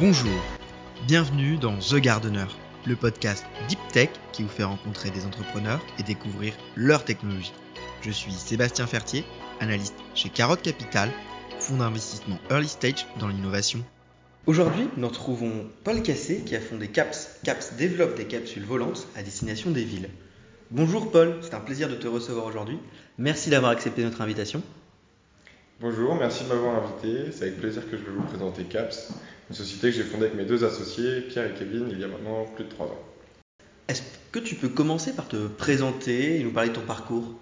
Bonjour, 0.00 0.40
bienvenue 1.06 1.58
dans 1.58 1.76
The 1.76 1.96
Gardener, 1.96 2.46
le 2.86 2.96
podcast 2.96 3.44
Deep 3.68 3.78
Tech 3.92 4.08
qui 4.32 4.42
vous 4.42 4.48
fait 4.48 4.64
rencontrer 4.64 5.10
des 5.10 5.26
entrepreneurs 5.26 5.84
et 5.98 6.02
découvrir 6.02 6.54
leur 6.76 7.04
technologie. 7.04 7.52
Je 8.00 8.10
suis 8.10 8.32
Sébastien 8.32 8.86
Fertier, 8.86 9.22
analyste 9.60 9.94
chez 10.14 10.30
Carotte 10.30 10.62
Capital, 10.62 11.10
fonds 11.58 11.76
d'investissement 11.76 12.38
early 12.50 12.68
stage 12.68 13.06
dans 13.20 13.28
l'innovation. 13.28 13.84
Aujourd'hui, 14.46 14.88
nous 14.96 15.08
retrouvons 15.08 15.68
Paul 15.84 16.02
Cassé 16.02 16.40
qui 16.40 16.56
a 16.56 16.60
fondé 16.60 16.88
CAPS. 16.88 17.28
CAPS 17.44 17.74
développe 17.74 18.16
des 18.16 18.24
capsules 18.24 18.64
volantes 18.64 19.06
à 19.14 19.22
destination 19.22 19.70
des 19.72 19.84
villes. 19.84 20.08
Bonjour 20.70 21.12
Paul, 21.12 21.36
c'est 21.42 21.54
un 21.54 21.60
plaisir 21.60 21.90
de 21.90 21.96
te 21.96 22.08
recevoir 22.08 22.46
aujourd'hui. 22.46 22.78
Merci 23.18 23.50
d'avoir 23.50 23.72
accepté 23.72 24.02
notre 24.02 24.22
invitation. 24.22 24.62
Bonjour, 25.82 26.14
merci 26.14 26.44
de 26.44 26.48
m'avoir 26.50 26.80
invité. 26.80 27.32
C'est 27.32 27.46
avec 27.46 27.58
plaisir 27.58 27.82
que 27.90 27.96
je 27.96 28.04
vais 28.04 28.12
vous 28.12 28.22
présenter 28.22 28.62
CAPS, 28.62 29.08
une 29.50 29.56
société 29.56 29.90
que 29.90 29.96
j'ai 29.96 30.04
fondée 30.04 30.26
avec 30.26 30.36
mes 30.36 30.44
deux 30.44 30.62
associés, 30.62 31.22
Pierre 31.22 31.46
et 31.46 31.54
Kevin, 31.58 31.88
il 31.90 31.98
y 31.98 32.04
a 32.04 32.06
maintenant 32.06 32.44
plus 32.54 32.66
de 32.66 32.68
trois 32.68 32.86
ans. 32.86 33.02
Est-ce 33.88 34.02
que 34.30 34.38
tu 34.38 34.54
peux 34.54 34.68
commencer 34.68 35.12
par 35.12 35.26
te 35.26 35.48
présenter 35.48 36.38
et 36.38 36.44
nous 36.44 36.52
parler 36.52 36.68
de 36.68 36.76
ton 36.76 36.82
parcours? 36.82 37.34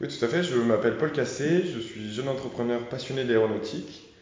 Oui, 0.00 0.08
tout 0.08 0.24
à 0.24 0.26
fait. 0.26 0.42
Je 0.42 0.56
m'appelle 0.56 0.96
Paul 0.96 1.12
Cassé, 1.12 1.62
je 1.64 1.78
suis 1.78 2.12
jeune 2.12 2.26
entrepreneur 2.26 2.88
passionné 2.88 3.24
d'aéronautique. 3.24 4.16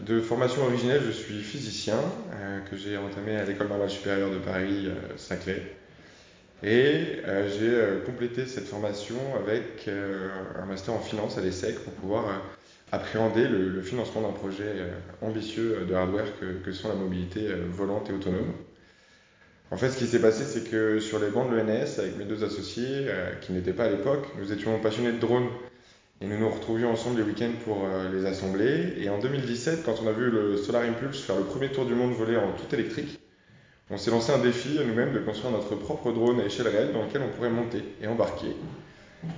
De 0.00 0.18
formation 0.22 0.62
originelle, 0.64 1.02
je 1.04 1.12
suis 1.12 1.42
physicien, 1.42 1.98
euh, 2.32 2.60
que 2.60 2.78
j'ai 2.78 2.96
entamé 2.96 3.36
à 3.36 3.44
l'École 3.44 3.68
normale 3.68 3.90
supérieure 3.90 4.30
de 4.30 4.38
Paris, 4.38 4.86
euh, 4.86 5.18
Saclay. 5.18 5.76
Et 6.62 7.18
euh, 7.26 7.50
j'ai 7.50 8.06
complété 8.06 8.46
cette 8.46 8.68
formation 8.68 9.16
avec 9.38 9.86
un 9.88 10.64
master 10.64 10.94
en 10.94 11.00
finance 11.00 11.36
à 11.36 11.42
l'ESSEC 11.42 11.78
pour 11.80 11.92
pouvoir 11.94 12.42
appréhender 12.92 13.46
le, 13.46 13.82
financement 13.82 14.22
d'un 14.22 14.32
projet 14.32 14.64
ambitieux 15.22 15.86
de 15.88 15.94
hardware 15.94 16.26
que, 16.64 16.72
sont 16.72 16.88
la 16.88 16.94
mobilité 16.94 17.48
volante 17.70 18.10
et 18.10 18.12
autonome. 18.12 18.52
En 19.70 19.76
fait, 19.76 19.90
ce 19.90 19.98
qui 19.98 20.06
s'est 20.06 20.20
passé, 20.20 20.44
c'est 20.44 20.68
que 20.68 20.98
sur 20.98 21.20
les 21.20 21.28
bancs 21.28 21.48
de 21.48 21.56
l'ENS, 21.56 21.98
avec 21.98 22.16
mes 22.18 22.24
deux 22.24 22.42
associés, 22.42 23.06
qui 23.42 23.52
n'étaient 23.52 23.72
pas 23.72 23.84
à 23.84 23.90
l'époque, 23.90 24.26
nous 24.38 24.52
étions 24.52 24.78
passionnés 24.80 25.12
de 25.12 25.18
drones 25.18 25.48
et 26.22 26.26
nous 26.26 26.38
nous 26.38 26.50
retrouvions 26.50 26.90
ensemble 26.90 27.16
les 27.16 27.22
week-ends 27.22 27.52
pour 27.64 27.84
euh, 27.84 28.12
les 28.12 28.26
assembler. 28.26 28.92
Et 28.98 29.08
en 29.08 29.18
2017, 29.18 29.82
quand 29.84 29.94
on 30.04 30.06
a 30.06 30.12
vu 30.12 30.30
le 30.30 30.58
Solar 30.58 30.82
Impulse 30.82 31.22
faire 31.22 31.36
le 31.36 31.44
premier 31.44 31.68
tour 31.68 31.86
du 31.86 31.94
monde 31.94 32.12
volé 32.12 32.36
en 32.36 32.52
tout 32.52 32.74
électrique, 32.74 33.18
on 33.88 33.96
s'est 33.96 34.10
lancé 34.10 34.30
un 34.30 34.38
défi 34.38 34.78
à 34.78 34.84
nous-mêmes 34.84 35.14
de 35.14 35.18
construire 35.20 35.52
notre 35.52 35.74
propre 35.76 36.12
drone 36.12 36.38
à 36.40 36.44
échelle 36.44 36.68
réelle 36.68 36.92
dans 36.92 37.04
lequel 37.04 37.22
on 37.22 37.34
pourrait 37.34 37.50
monter 37.50 37.82
et 38.02 38.06
embarquer. 38.06 38.54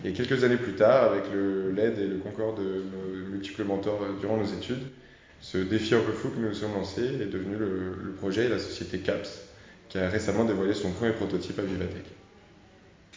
Et 0.04 0.12
quelques 0.12 0.44
années 0.44 0.56
plus 0.56 0.74
tard, 0.74 1.10
avec 1.10 1.24
le 1.32 1.70
LED 1.72 1.98
et 1.98 2.06
le 2.06 2.18
concours 2.18 2.54
de 2.54 2.62
nos 2.62 3.30
multiples 3.30 3.64
mentors 3.64 4.02
euh, 4.02 4.20
durant 4.20 4.36
nos 4.36 4.46
études, 4.46 4.82
ce 5.40 5.58
défi 5.58 5.94
un 5.94 6.00
peu 6.00 6.12
fou 6.12 6.28
que 6.28 6.38
nous 6.38 6.48
nous 6.48 6.54
sommes 6.54 6.74
lancés 6.74 7.20
est 7.20 7.26
devenu 7.26 7.56
le, 7.56 7.96
le 8.00 8.12
projet 8.12 8.44
et 8.44 8.48
la 8.48 8.60
société 8.60 8.98
CAPS, 8.98 9.42
qui 9.88 9.98
a 9.98 10.08
récemment 10.08 10.44
dévoilé 10.44 10.72
son 10.74 10.92
premier 10.92 11.12
prototype 11.12 11.58
à 11.58 11.62
Vivatech. 11.62 12.04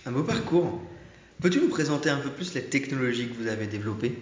Un 0.08 0.12
beau 0.12 0.24
parcours. 0.24 0.82
Peux-tu 1.42 1.60
nous 1.60 1.70
présenter 1.70 2.10
un 2.10 2.18
peu 2.18 2.30
plus 2.30 2.56
les 2.56 2.64
technologies 2.64 3.28
que 3.28 3.36
vous 3.36 3.48
avez 3.48 3.68
développées? 3.68 4.18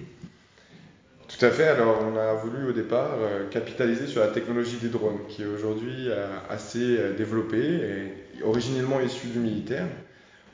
Tout 1.30 1.46
à 1.46 1.50
fait. 1.50 1.68
Alors, 1.68 2.04
on 2.04 2.18
a 2.18 2.34
voulu 2.34 2.68
au 2.68 2.74
départ 2.74 3.16
euh, 3.20 3.48
capitaliser 3.50 4.08
sur 4.08 4.20
la 4.20 4.28
technologie 4.28 4.78
des 4.82 4.90
drones, 4.90 5.20
qui 5.30 5.44
est 5.44 5.48
aujourd'hui 5.48 6.10
euh, 6.10 6.28
assez 6.50 6.98
développée 7.18 7.58
et 8.38 8.44
originellement 8.44 9.00
issue 9.00 9.28
du 9.28 9.40
militaire. 9.40 9.88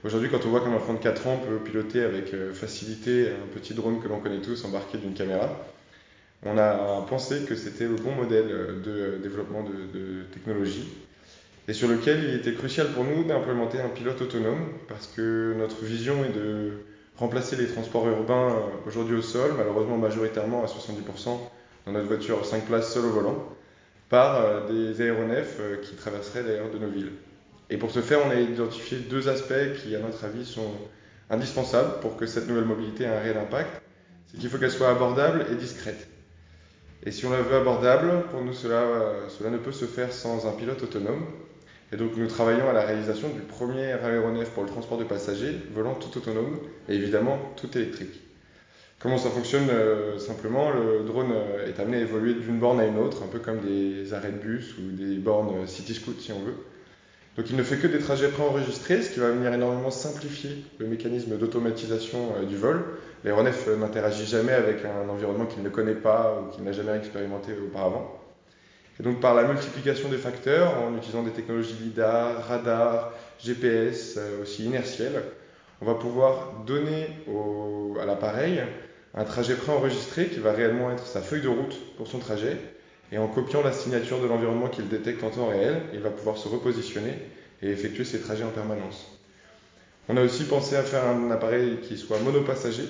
Aujourd'hui, 0.06 0.30
quand 0.30 0.46
on 0.46 0.50
voit 0.50 0.62
qu'un 0.62 0.74
enfant 0.74 0.94
de 0.94 1.00
4 1.00 1.28
ans 1.28 1.38
peut 1.38 1.58
piloter 1.58 2.04
avec 2.04 2.34
facilité 2.54 3.30
un 3.30 3.48
petit 3.54 3.74
drone 3.74 4.02
que 4.02 4.08
l'on 4.08 4.20
connaît 4.20 4.42
tous 4.42 4.64
embarqué 4.64 4.98
d'une 4.98 5.14
caméra, 5.14 5.50
on 6.46 6.58
a 6.58 7.06
pensé 7.10 7.42
que 7.48 7.56
c'était 7.56 7.84
le 7.84 7.96
bon 7.96 8.14
modèle 8.14 8.48
de 8.48 9.20
développement 9.22 9.64
de, 9.64 10.00
de 10.00 10.24
technologie 10.34 10.88
et 11.70 11.74
sur 11.74 11.88
lequel 11.88 12.24
il 12.24 12.34
était 12.34 12.54
crucial 12.54 12.88
pour 12.88 13.04
nous 13.04 13.24
d'implémenter 13.24 13.80
un 13.80 13.90
pilote 13.90 14.20
autonome 14.20 14.66
parce 14.88 15.06
que 15.06 15.54
notre 15.56 15.84
vision 15.84 16.26
est 16.26 16.36
de 16.36 16.72
remplacer 17.16 17.58
les 17.58 17.68
transports 17.68 18.08
urbains 18.08 18.50
euh, 18.50 18.88
aujourd'hui 18.88 19.16
au 19.16 19.22
sol, 19.22 19.52
malheureusement 19.56 19.98
majoritairement 19.98 20.64
à 20.64 20.66
70% 20.66 21.38
dans 21.86 21.92
notre 21.92 22.08
voiture 22.08 22.44
5 22.44 22.66
places 22.66 22.92
seul 22.92 23.06
au 23.06 23.10
volant, 23.10 23.56
par 24.10 24.38
euh, 24.38 24.68
des 24.68 25.00
aéronefs 25.02 25.58
euh, 25.60 25.78
qui 25.78 25.96
traverseraient 25.96 26.44
d'ailleurs 26.44 26.72
de 26.72 26.80
nos 26.80 26.90
villes. 26.90 27.12
Et 27.70 27.78
pour 27.78 27.92
ce 27.92 28.02
faire, 28.02 28.20
on 28.26 28.30
a 28.30 28.36
identifié 28.36 28.98
deux 28.98 29.30
aspects 29.30 29.54
qui, 29.82 29.96
à 29.96 30.00
notre 30.00 30.24
avis, 30.26 30.46
sont 30.46 30.72
indispensables 31.30 32.00
pour 32.02 32.18
que 32.18 32.26
cette 32.26 32.48
nouvelle 32.48 32.66
mobilité 32.66 33.04
ait 33.04 33.08
un 33.08 33.20
réel 33.20 33.38
impact. 33.38 33.82
C'est 34.28 34.40
qu'il 34.40 34.50
faut 34.50 34.58
qu'elle 34.58 34.72
soit 34.72 34.90
abordable 34.90 35.46
et 35.52 35.56
discrète. 35.56 36.08
Et 37.04 37.12
si 37.12 37.26
on 37.26 37.32
la 37.32 37.42
veut 37.42 37.56
abordable, 37.56 38.24
pour 38.32 38.44
nous, 38.44 38.54
cela, 38.54 38.84
cela 39.30 39.50
ne 39.50 39.58
peut 39.58 39.72
se 39.72 39.86
faire 39.86 40.12
sans 40.12 40.48
un 40.48 40.52
pilote 40.52 40.82
autonome. 40.84 41.26
Et 41.92 41.98
donc 41.98 42.16
nous 42.16 42.28
travaillons 42.28 42.70
à 42.70 42.74
la 42.74 42.86
réalisation 42.86 43.30
du 43.30 43.42
premier 43.42 43.94
aéronef 43.94 44.50
pour 44.52 44.64
le 44.64 44.70
transport 44.70 44.98
de 44.98 45.04
passagers, 45.04 45.56
volant 45.74 45.96
tout 45.96 46.16
autonome 46.18 46.60
et 46.88 46.94
évidemment 46.94 47.40
tout 47.56 47.76
électrique. 47.78 48.22
Comment 49.00 49.18
ça 49.18 49.30
fonctionne 49.30 49.70
euh, 49.70 50.20
Simplement, 50.20 50.72
le 50.72 51.04
drone 51.06 51.32
euh, 51.32 51.68
est 51.68 51.80
amené 51.80 51.98
à 51.98 52.02
évoluer 52.02 52.34
d'une 52.34 52.60
borne 52.60 52.82
à 52.82 52.86
une 52.86 52.98
autre, 52.98 53.24
un 53.24 53.28
peu 53.28 53.40
comme 53.40 53.62
des 53.62 54.14
arrêts 54.14 54.34
de 54.34 54.38
bus 54.38 54.76
ou 54.78 54.92
des 54.92 55.16
bornes 55.16 55.64
euh, 55.64 55.68
City 55.68 55.94
Scoot 55.94 56.20
si 56.20 56.34
on 56.34 56.42
veut. 56.42 56.56
Donc 57.40 57.50
il 57.50 57.56
ne 57.56 57.64
fait 57.64 57.78
que 57.78 57.88
des 57.88 58.00
trajets 58.00 58.28
préenregistrés, 58.28 59.02
ce 59.02 59.12
qui 59.12 59.22
va 59.22 59.30
venir 59.30 59.54
énormément 59.54 59.92
simplifier 59.92 60.62
le 60.78 60.88
mécanisme 60.88 61.38
d'automatisation 61.38 62.44
du 62.44 62.58
vol. 62.58 62.84
L'aéronef 63.24 63.66
n'interagit 63.78 64.26
jamais 64.26 64.52
avec 64.52 64.84
un 64.84 65.08
environnement 65.08 65.46
qu'il 65.46 65.64
ne 65.64 65.70
connaît 65.70 65.96
pas 65.96 66.38
ou 66.38 66.54
qu'il 66.54 66.66
n'a 66.66 66.74
jamais 66.74 66.98
expérimenté 66.98 67.54
auparavant. 67.54 68.14
Et 69.00 69.04
donc 69.04 69.22
par 69.22 69.36
la 69.36 69.46
multiplication 69.46 70.10
des 70.10 70.18
facteurs, 70.18 70.84
en 70.84 70.98
utilisant 70.98 71.24
des 71.24 71.32
technologies 71.32 71.78
LIDAR, 71.82 72.46
radar, 72.46 73.14
GPS, 73.42 74.16
euh, 74.18 74.42
aussi 74.42 74.66
inertielles, 74.66 75.24
on 75.82 75.86
va 75.86 75.94
pouvoir 75.94 76.66
donner 76.68 77.08
à 78.02 78.06
l'appareil 78.06 78.64
un 79.14 79.24
trajet 79.24 79.56
préenregistré 79.56 80.28
qui 80.28 80.42
va 80.42 80.52
réellement 80.52 80.92
être 80.92 81.08
sa 81.08 81.22
feuille 81.22 81.44
de 81.44 81.48
route 81.48 81.96
pour 81.96 82.08
son 82.08 82.20
trajet. 82.20 82.58
Et 83.12 83.18
en 83.18 83.28
copiant 83.28 83.64
la 83.64 83.72
signature 83.72 84.22
de 84.22 84.28
l'environnement 84.28 84.68
qu'il 84.68 84.88
détecte 84.88 85.24
en 85.24 85.30
temps 85.30 85.48
réel, 85.48 85.82
il 85.94 86.00
va 86.00 86.10
pouvoir 86.10 86.38
se 86.38 86.48
repositionner 86.48 87.14
et 87.62 87.70
effectuer 87.70 88.04
ses 88.04 88.20
trajets 88.20 88.44
en 88.44 88.50
permanence. 88.52 89.08
On 90.08 90.18
a 90.18 90.22
aussi 90.22 90.46
pensé 90.46 90.76
à 90.76 90.84
faire 90.84 91.06
un 91.06 91.30
appareil 91.32 91.78
qui 91.82 91.98
soit 91.98 92.20
monopassager, 92.20 92.84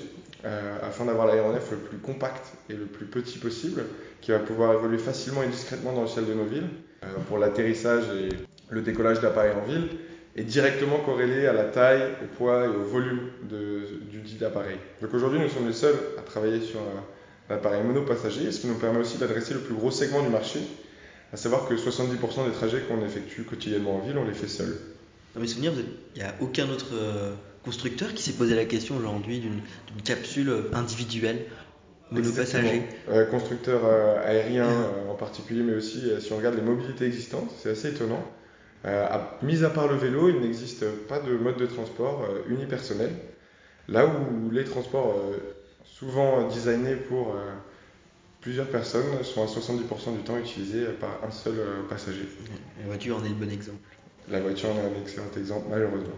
euh, 0.46 0.78
afin 0.84 1.06
d'avoir 1.06 1.28
l'aéronef 1.28 1.72
le 1.72 1.78
plus 1.78 1.97
compact 1.97 2.53
et 2.69 2.74
le 2.74 2.85
plus 2.85 3.06
petit 3.06 3.40
possible, 3.40 3.84
qui 4.22 4.31
va 4.31 4.40
pouvoir 4.40 4.74
évoluer 4.74 4.97
facilement 4.97 5.44
et 5.44 5.47
discrètement 5.47 5.94
dans 5.94 6.02
le 6.02 6.07
ciel 6.07 6.25
de 6.25 6.34
nos 6.34 6.46
villes. 6.46 6.69
Euh, 7.03 7.07
pour 7.28 7.38
l'atterrissage 7.38 8.03
et 8.09 8.30
le 8.69 8.81
décollage 8.81 9.22
d'appareils 9.22 9.53
en 9.53 9.66
ville, 9.66 9.88
est 10.36 10.44
directement 10.44 11.00
corrélé 11.00 11.47
à 11.47 11.53
la 11.53 11.66
taille, 11.66 12.03
au 12.24 12.38
poids 12.38 12.66
et 12.66 12.68
au 12.68 12.84
volume 12.84 13.30
du 13.50 14.19
dit 14.19 14.44
appareil. 14.44 14.78
Donc 15.01 15.13
aujourd'hui, 15.13 15.40
nous 15.40 15.50
sommes 15.50 15.68
les 15.68 15.74
seuls 15.74 15.96
à 16.18 16.22
travailler 16.22 16.62
sur 16.62 16.80
un, 16.80 17.03
un 17.50 17.56
appareil 17.56 17.84
monopassager, 17.84 18.52
ce 18.52 18.62
qui 18.62 18.68
nous 18.68 18.76
permet 18.76 19.00
aussi 19.00 19.18
d'adresser 19.18 19.54
le 19.54 19.62
plus 19.62 19.74
gros 19.74 19.92
segment 19.92 20.22
du 20.22 20.30
marché, 20.30 20.60
à 21.34 21.38
savoir 21.38 21.68
que 21.68 21.76
70% 21.76 22.46
des 22.46 22.54
trajets 22.54 22.82
qu'on 22.82 23.04
effectue 23.06 23.44
quotidiennement 23.44 23.98
en 23.98 24.00
ville, 24.00 24.18
on 24.18 24.26
les 24.26 24.34
fait 24.34 24.48
seuls. 24.48 24.78
Dans 25.36 25.42
mes 25.42 25.48
souvenirs, 25.48 25.74
il 26.16 26.22
n'y 26.22 26.28
a 26.28 26.34
aucun 26.42 26.70
autre 26.70 26.88
euh, 26.94 27.34
constructeur 27.64 28.14
qui 28.14 28.24
s'est 28.24 28.34
posé 28.34 28.56
la 28.56 28.66
question 28.66 28.98
aujourd'hui 28.98 29.40
d'une 29.40 29.62
capsule 30.04 30.52
individuelle 30.74 31.46
monopassager. 32.12 32.84
Euh, 33.10 33.26
constructeur 33.26 33.81
euh, 33.86 34.18
aérien 34.24 34.68
euh, 34.68 35.12
en 35.12 35.16
particulier, 35.16 35.62
mais 35.62 35.76
aussi 35.76 36.10
euh, 36.10 36.20
si 36.20 36.34
on 36.34 36.38
regarde 36.38 36.56
les 36.56 36.62
mobilités 36.62 37.06
existantes, 37.06 37.52
c'est 37.62 37.70
assez 37.72 37.90
étonnant. 37.90 38.24
Euh, 38.86 39.06
à, 39.06 39.38
mis 39.44 39.64
à 39.64 39.70
part 39.70 39.88
le 39.88 39.96
vélo, 39.96 40.30
il 40.30 40.40
n'existe 40.40 40.86
pas 41.08 41.20
de 41.20 41.34
mode 41.34 41.58
de 41.58 41.66
transport 41.66 42.26
unipersonnel. 42.48 43.12
Là 43.88 44.06
où 44.08 44.50
les 44.52 44.64
transports, 44.64 45.16
souvent 46.00 46.48
designés 46.48 46.96
pour 46.96 47.36
plusieurs 48.42 48.68
personnes, 48.68 49.24
sont 49.24 49.44
à 49.44 49.48
70% 49.48 50.18
du 50.18 50.24
temps 50.24 50.38
utilisés 50.38 50.86
par 51.00 51.19
un 51.28 51.31
seul 51.31 51.56
passager. 51.90 52.28
La 52.81 52.88
voiture 52.88 53.18
en 53.18 53.25
est 53.25 53.30
le 53.30 53.36
bon 53.36 53.51
exemple. 53.51 53.78
La 54.30 54.40
voiture 54.40 54.69
en 54.69 54.78
est 54.78 54.98
un 54.98 55.01
excellent 55.01 55.31
exemple, 55.38 55.68
malheureusement. 55.69 56.16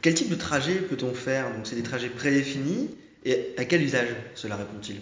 Quel 0.00 0.14
type 0.14 0.30
de 0.30 0.36
trajet 0.36 0.76
peut-on 0.76 1.12
faire? 1.12 1.52
Donc 1.52 1.66
c'est 1.66 1.76
des 1.76 1.82
trajets 1.82 2.08
prédéfinis 2.08 2.90
et 3.24 3.54
à 3.56 3.64
quel 3.64 3.82
usage 3.82 4.08
cela 4.34 4.56
répond-il? 4.56 5.00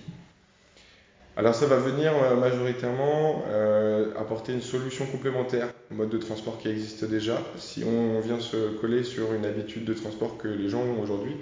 Alors 1.37 1.55
ça 1.55 1.67
va 1.67 1.77
venir 1.77 2.13
euh, 2.17 2.35
majoritairement 2.35 3.45
euh, 3.49 4.11
apporter 4.19 4.55
une 4.55 4.63
solution 4.63 5.05
complémentaire 5.05 5.69
au 5.91 5.95
mode 5.95 6.09
de 6.09 6.17
transport 6.17 6.59
qui 6.59 6.69
existe 6.69 7.05
déjà. 7.05 7.43
Si 7.59 7.85
on 7.85 8.21
vient 8.21 8.41
se 8.41 8.71
coller 8.81 9.05
sur 9.05 9.35
une 9.35 9.45
habitude 9.45 9.85
de 9.85 9.93
transport 9.93 10.39
que 10.39 10.49
les 10.49 10.71
gens 10.71 10.81
ont 10.81 10.99
aujourd'hui, 11.03 11.37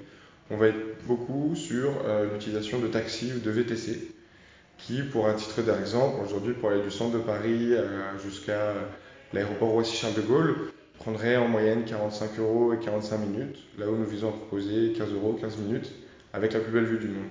on 0.51 0.57
va 0.57 0.69
être 0.69 1.07
beaucoup 1.07 1.55
sur 1.55 1.91
euh, 2.05 2.33
l'utilisation 2.33 2.79
de 2.79 2.89
taxis 2.89 3.33
ou 3.35 3.41
de 3.41 3.51
VTC, 3.51 4.11
qui, 4.77 5.03
pour 5.03 5.27
un 5.27 5.35
titre 5.35 5.63
d'exemple, 5.63 6.21
aujourd'hui 6.25 6.53
pour 6.53 6.71
aller 6.71 6.83
du 6.83 6.91
centre 6.91 7.17
de 7.17 7.23
Paris 7.23 7.73
euh, 7.73 8.19
jusqu'à 8.23 8.75
l'aéroport 9.33 9.71
Roissy-Charles 9.71 10.15
de 10.15 10.21
Gaulle, 10.21 10.57
prendrait 10.99 11.37
en 11.37 11.49
moyenne 11.49 11.85
45 11.85 12.39
euros 12.39 12.73
et 12.75 12.79
45 12.79 13.19
minutes, 13.19 13.59
là 13.79 13.89
où 13.89 13.97
nous 13.97 14.05
visons 14.05 14.29
à 14.29 14.33
proposer 14.33 14.93
15 14.97 15.13
euros, 15.15 15.39
15 15.41 15.57
minutes, 15.59 15.93
avec 16.33 16.53
la 16.53 16.61
plus 16.61 16.73
belle 16.73 16.85
vue 16.85 16.99
du 16.99 17.09
monde. 17.09 17.29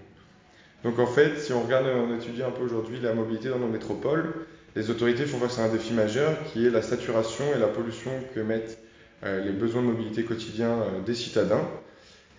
Donc 0.84 1.00
en 1.00 1.06
fait, 1.08 1.40
si 1.40 1.54
on 1.54 1.62
regarde, 1.64 1.86
on 1.88 2.16
étudie 2.18 2.44
un 2.44 2.52
peu 2.52 2.64
aujourd'hui 2.64 3.00
la 3.00 3.14
mobilité 3.14 3.50
dans 3.50 3.60
nos 3.60 3.68
métropoles, 3.68 4.34
les 4.76 4.90
autorités 4.90 5.26
font 5.26 5.38
face 5.38 5.60
à 5.60 5.66
un 5.66 5.70
défi 5.70 5.94
majeur 5.94 6.36
qui 6.52 6.66
est 6.66 6.70
la 6.70 6.82
saturation 6.82 7.46
et 7.56 7.60
la 7.60 7.68
pollution 7.68 8.12
que 8.34 8.40
mettent 8.40 8.80
les 9.24 9.52
besoins 9.52 9.82
de 9.82 9.88
mobilité 9.88 10.24
quotidiens 10.24 10.80
des 11.06 11.14
citadins. 11.14 11.66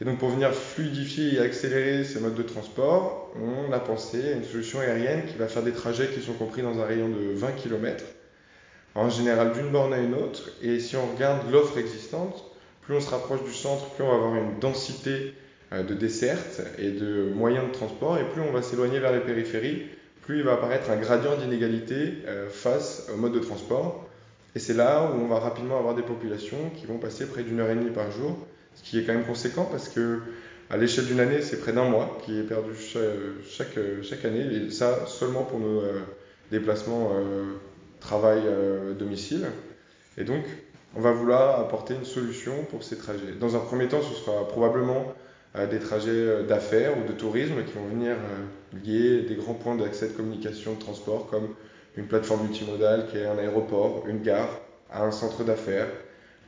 Et 0.01 0.05
donc 0.05 0.19
pour 0.19 0.29
venir 0.29 0.53
fluidifier 0.53 1.35
et 1.35 1.39
accélérer 1.39 2.03
ces 2.05 2.19
modes 2.19 2.35
de 2.35 2.43
transport, 2.43 3.33
on 3.41 3.73
a 3.73 3.79
pensé 3.79 4.33
à 4.33 4.33
une 4.33 4.45
solution 4.45 4.81
aérienne 4.81 5.23
qui 5.27 5.37
va 5.37 5.47
faire 5.47 5.63
des 5.63 5.73
trajets 5.73 6.09
qui 6.09 6.21
sont 6.21 6.33
compris 6.33 6.63
dans 6.63 6.81
un 6.81 6.85
rayon 6.85 7.09
de 7.09 7.33
20 7.33 7.53
km, 7.53 8.05
en 8.97 9.09
général 9.09 9.53
d'une 9.53 9.71
borne 9.71 9.93
à 9.93 9.99
une 9.99 10.15
autre. 10.15 10.51
Et 10.63 10.81
si 10.81 10.97
on 10.97 11.07
regarde 11.15 11.49
l'offre 11.51 11.79
existante, 11.79 12.45
plus 12.83 12.97
on 12.97 13.01
se 13.01 13.11
rapproche 13.11 13.45
du 13.45 13.53
centre, 13.53 13.89
plus 13.91 14.03
on 14.03 14.09
va 14.09 14.15
avoir 14.15 14.35
une 14.35 14.59
densité 14.59 15.35
euh, 15.73 15.85
de 15.85 15.95
dessertes 15.95 16.61
et 16.77 16.91
de 16.91 17.31
moyens 17.33 17.69
de 17.69 17.73
transport, 17.73 18.19
et 18.19 18.25
plus 18.25 18.43
on 18.43 18.51
va 18.51 18.63
s'éloigner 18.63 18.99
vers 18.99 19.13
les 19.13 19.21
périphéries, 19.21 19.87
plus 20.23 20.39
il 20.39 20.43
va 20.43 20.55
apparaître 20.55 20.91
un 20.91 20.97
gradient 20.97 21.37
d'inégalité 21.37 22.15
euh, 22.27 22.49
face 22.51 23.09
au 23.15 23.17
mode 23.17 23.33
de 23.33 23.39
transport. 23.39 24.09
Et 24.57 24.59
c'est 24.59 24.75
là 24.75 25.09
où 25.13 25.21
on 25.21 25.29
va 25.29 25.39
rapidement 25.39 25.79
avoir 25.79 25.95
des 25.95 26.03
populations 26.03 26.71
qui 26.77 26.87
vont 26.87 26.99
passer 26.99 27.27
près 27.27 27.45
d'une 27.45 27.61
heure 27.61 27.71
et 27.71 27.75
demie 27.77 27.91
par 27.91 28.11
jour 28.11 28.37
ce 28.75 28.83
qui 28.83 28.99
est 28.99 29.05
quand 29.05 29.15
même 29.15 29.27
conséquent 29.27 29.69
parce 29.71 29.89
que 29.89 30.21
à 30.71 30.77
l'échelle 30.77 31.07
d'une 31.07 31.21
année, 31.21 31.43
c'est 31.43 31.61
près 31.61 31.73
d'un 31.73 31.85
mois 31.85 32.19
qui 32.25 32.39
est 32.39 32.43
perdu 32.43 32.71
chaque, 33.47 33.79
chaque, 34.03 34.25
année, 34.25 34.45
et 34.45 34.71
ça 34.71 35.07
seulement 35.07 35.43
pour 35.45 35.61
nos 35.61 35.81
euh, 35.81 36.01
déplacements 36.51 37.13
euh, 37.15 37.45
travail-domicile. 38.01 39.45
Euh, 39.45 40.21
et 40.21 40.25
donc, 40.25 40.45
on 40.97 41.01
va 41.01 41.13
vouloir 41.13 41.61
apporter 41.61 41.95
une 41.95 42.05
solution 42.05 42.65
pour 42.71 42.83
ces 42.83 42.97
trajets. 42.97 43.35
Dans 43.39 43.57
un 43.57 43.61
premier 43.61 43.89
temps, 43.89 44.03
ce 44.03 44.15
sera 44.15 44.49
probablement 44.49 45.13
des 45.71 45.79
trajets 45.79 46.43
d'affaires 46.49 46.99
ou 46.99 47.07
de 47.07 47.13
tourisme 47.13 47.63
qui 47.65 47.73
vont 47.75 47.87
venir 47.87 48.17
lier 48.85 49.23
des 49.23 49.37
grands 49.37 49.55
points 49.55 49.77
d'accès 49.77 50.09
de 50.09 50.13
communication, 50.13 50.75
de 50.75 50.81
transport, 50.81 51.29
comme 51.29 51.49
une 51.97 52.07
plateforme 52.07 52.43
multimodale 52.43 53.07
qui 53.09 53.19
est 53.19 53.27
un 53.27 53.39
aéroport, 53.39 54.05
une 54.09 54.23
gare, 54.23 54.61
un 54.93 55.13
centre 55.13 55.45
d'affaires, 55.45 55.89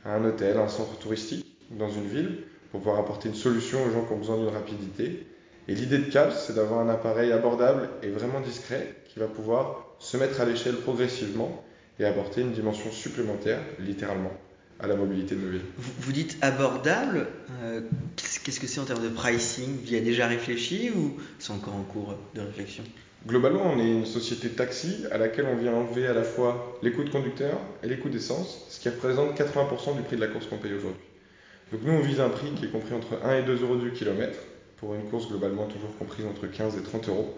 un 0.05 0.23
hôtel, 0.25 0.57
un 0.57 0.67
centre 0.67 0.97
touristique 0.97 1.46
dans 1.71 1.89
une 1.89 2.07
ville 2.07 2.39
pour 2.71 2.81
pouvoir 2.81 2.99
apporter 2.99 3.29
une 3.29 3.35
solution 3.35 3.83
aux 3.85 3.91
gens 3.91 4.03
qui 4.05 4.13
ont 4.13 4.17
besoin 4.17 4.37
d'une 4.37 4.49
rapidité. 4.49 5.27
Et 5.67 5.75
l'idée 5.75 5.97
de 5.97 6.09
CAPS, 6.09 6.45
c'est 6.47 6.55
d'avoir 6.55 6.79
un 6.79 6.89
appareil 6.89 7.31
abordable 7.31 7.89
et 8.03 8.09
vraiment 8.09 8.39
discret 8.39 8.95
qui 9.07 9.19
va 9.19 9.27
pouvoir 9.27 9.85
se 9.99 10.17
mettre 10.17 10.39
à 10.41 10.45
l'échelle 10.45 10.75
progressivement 10.75 11.63
et 11.99 12.05
apporter 12.05 12.41
une 12.41 12.51
dimension 12.51 12.91
supplémentaire, 12.91 13.59
littéralement, 13.79 14.31
à 14.79 14.87
la 14.87 14.95
mobilité 14.95 15.35
de 15.35 15.41
nos 15.41 15.49
villes. 15.49 15.65
Vous, 15.77 16.11
dites 16.11 16.37
abordable, 16.41 17.27
euh, 17.63 17.81
qu'est-ce 18.15 18.59
que 18.59 18.67
c'est 18.67 18.79
en 18.79 18.85
termes 18.85 19.03
de 19.03 19.09
pricing? 19.09 19.77
Il 19.83 19.91
y 19.91 19.97
a 19.97 20.01
déjà 20.01 20.27
réfléchi 20.27 20.91
ou 20.91 21.17
c'est 21.39 21.51
encore 21.51 21.75
en 21.75 21.83
cours 21.83 22.15
de 22.35 22.41
réflexion? 22.41 22.83
Globalement, 23.25 23.73
on 23.73 23.79
est 23.79 23.91
une 23.91 24.05
société 24.05 24.49
de 24.49 24.53
taxi 24.53 25.05
à 25.11 25.17
laquelle 25.17 25.47
on 25.51 25.57
vient 25.57 25.73
enlever 25.73 26.07
à 26.07 26.13
la 26.13 26.23
fois 26.23 26.79
les 26.83 26.91
coûts 26.91 27.03
de 27.03 27.09
conducteur 27.09 27.59
et 27.83 27.87
les 27.87 27.97
coûts 27.97 28.09
d'essence, 28.09 28.65
ce 28.69 28.79
qui 28.79 28.89
représente 28.89 29.37
80% 29.37 29.97
du 29.97 30.03
prix 30.03 30.15
de 30.15 30.21
la 30.21 30.27
course 30.27 30.45
qu'on 30.45 30.57
paye 30.57 30.73
aujourd'hui. 30.73 31.01
Donc 31.71 31.81
nous, 31.83 31.93
on 31.93 31.99
vise 31.99 32.19
un 32.19 32.29
prix 32.29 32.51
qui 32.51 32.65
est 32.65 32.69
compris 32.69 32.93
entre 32.93 33.19
1 33.23 33.39
et 33.39 33.43
2 33.43 33.61
euros 33.63 33.75
du 33.75 33.91
kilomètre, 33.91 34.39
pour 34.77 34.95
une 34.95 35.09
course 35.09 35.27
globalement 35.27 35.65
toujours 35.65 35.95
comprise 35.97 36.25
entre 36.25 36.47
15 36.47 36.77
et 36.77 36.83
30 36.83 37.09
euros, 37.09 37.37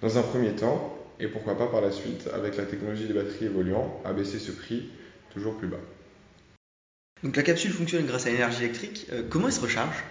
dans 0.00 0.18
un 0.18 0.22
premier 0.22 0.52
temps, 0.52 0.96
et 1.18 1.26
pourquoi 1.26 1.58
pas 1.58 1.66
par 1.66 1.82
la 1.82 1.90
suite, 1.90 2.28
avec 2.32 2.56
la 2.56 2.64
technologie 2.64 3.06
des 3.06 3.12
batteries 3.12 3.46
évoluant, 3.46 4.00
abaisser 4.04 4.38
ce 4.38 4.52
prix 4.52 4.88
toujours 5.32 5.56
plus 5.56 5.68
bas. 5.68 5.80
Donc 7.22 7.36
la 7.36 7.42
capsule 7.42 7.72
fonctionne 7.72 8.06
grâce 8.06 8.26
à 8.26 8.30
l'énergie 8.30 8.64
électrique. 8.64 9.06
Euh, 9.12 9.22
comment 9.28 9.48
elle 9.48 9.52
se 9.52 9.60
recharge? 9.60 10.02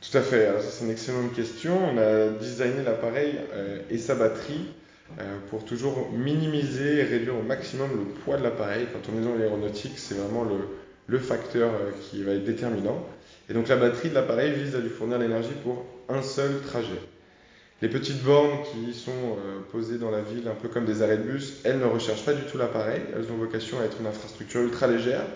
Tout 0.00 0.16
à 0.16 0.22
fait. 0.22 0.46
Alors 0.46 0.60
ça 0.60 0.70
c'est 0.70 0.84
une 0.84 0.92
excellente 0.92 1.32
question. 1.34 1.76
On 1.92 1.98
a 1.98 2.28
designé 2.28 2.84
l'appareil 2.84 3.34
euh, 3.52 3.80
et 3.90 3.98
sa 3.98 4.14
batterie 4.14 4.68
euh, 5.18 5.38
pour 5.50 5.64
toujours 5.64 6.12
minimiser 6.12 6.98
et 6.98 7.02
réduire 7.02 7.36
au 7.36 7.42
maximum 7.42 7.90
le 7.90 8.04
poids 8.04 8.36
de 8.36 8.44
l'appareil. 8.44 8.86
Quand 8.92 9.10
on 9.12 9.20
est 9.20 9.24
dans 9.24 9.34
l'aéronautique, 9.34 9.94
c'est 9.96 10.14
vraiment 10.14 10.44
le, 10.44 10.58
le 11.06 11.18
facteur 11.18 11.70
euh, 11.70 11.90
qui 12.02 12.22
va 12.22 12.32
être 12.32 12.44
déterminant. 12.44 13.04
Et 13.48 13.54
donc 13.54 13.68
la 13.68 13.76
batterie 13.76 14.10
de 14.10 14.14
l'appareil 14.14 14.52
vise 14.52 14.74
à 14.74 14.78
lui 14.78 14.88
fournir 14.88 15.18
l'énergie 15.18 15.54
pour 15.62 15.84
un 16.08 16.22
seul 16.22 16.60
trajet. 16.62 17.00
Les 17.82 17.88
petites 17.88 18.22
bornes 18.22 18.62
qui 18.72 18.94
sont 18.94 19.10
euh, 19.10 19.60
posées 19.70 19.98
dans 19.98 20.10
la 20.10 20.22
ville, 20.22 20.48
un 20.48 20.54
peu 20.54 20.68
comme 20.68 20.86
des 20.86 21.02
arrêts 21.02 21.18
de 21.18 21.24
bus, 21.24 21.60
elles 21.64 21.78
ne 21.78 21.84
rechargent 21.84 22.24
pas 22.24 22.32
du 22.32 22.42
tout 22.42 22.56
l'appareil. 22.56 23.02
Elles 23.14 23.30
ont 23.30 23.36
vocation 23.36 23.78
à 23.80 23.84
être 23.84 23.98
une 24.00 24.06
infrastructure 24.06 24.62
ultra 24.62 24.86
légère, 24.86 25.26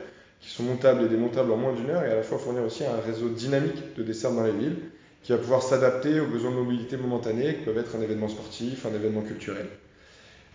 qui 0.40 0.48
sont 0.48 0.62
montables 0.62 1.04
et 1.04 1.08
démontables 1.08 1.52
en 1.52 1.56
moins 1.56 1.74
d'une 1.74 1.90
heure, 1.90 2.02
et 2.02 2.10
à 2.10 2.16
la 2.16 2.22
fois 2.22 2.38
fournir 2.38 2.64
aussi 2.64 2.82
un 2.84 2.98
réseau 3.04 3.28
dynamique 3.28 3.94
de 3.94 4.02
dessert 4.02 4.32
dans 4.32 4.42
les 4.42 4.52
villes, 4.52 4.78
qui 5.22 5.32
va 5.32 5.38
pouvoir 5.38 5.62
s'adapter 5.62 6.18
aux 6.18 6.28
besoins 6.28 6.50
de 6.50 6.56
mobilité 6.56 6.96
momentanée, 6.96 7.56
qui 7.56 7.64
peuvent 7.66 7.76
être 7.76 7.94
un 7.94 8.00
événement 8.00 8.28
sportif, 8.28 8.86
un 8.86 8.94
événement 8.94 9.20
culturel. 9.20 9.66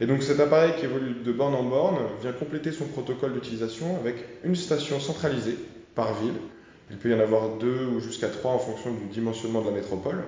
Et 0.02 0.08
donc 0.08 0.24
cet 0.24 0.40
appareil 0.40 0.74
qui 0.78 0.86
évolue 0.86 1.16
de 1.24 1.32
borne 1.32 1.56
en 1.56 1.64
borne 1.64 1.98
vient 2.22 2.34
compléter 2.34 2.72
son 2.72 2.86
protocole 2.86 3.34
d'utilisation 3.34 3.98
avec 3.98 4.16
une 4.44 4.56
station 4.56 5.00
centralisée 5.00 5.58
par 5.96 6.14
ville. 6.16 6.36
Il 6.92 6.98
peut 6.98 7.10
y 7.10 7.14
en 7.14 7.20
avoir 7.20 7.58
deux 7.58 7.86
ou 7.86 8.00
jusqu'à 8.00 8.28
trois 8.28 8.52
en 8.52 8.60
fonction 8.60 8.94
du 8.94 9.06
dimensionnement 9.06 9.62
de 9.62 9.68
la 9.68 9.76
métropole. 9.76 10.24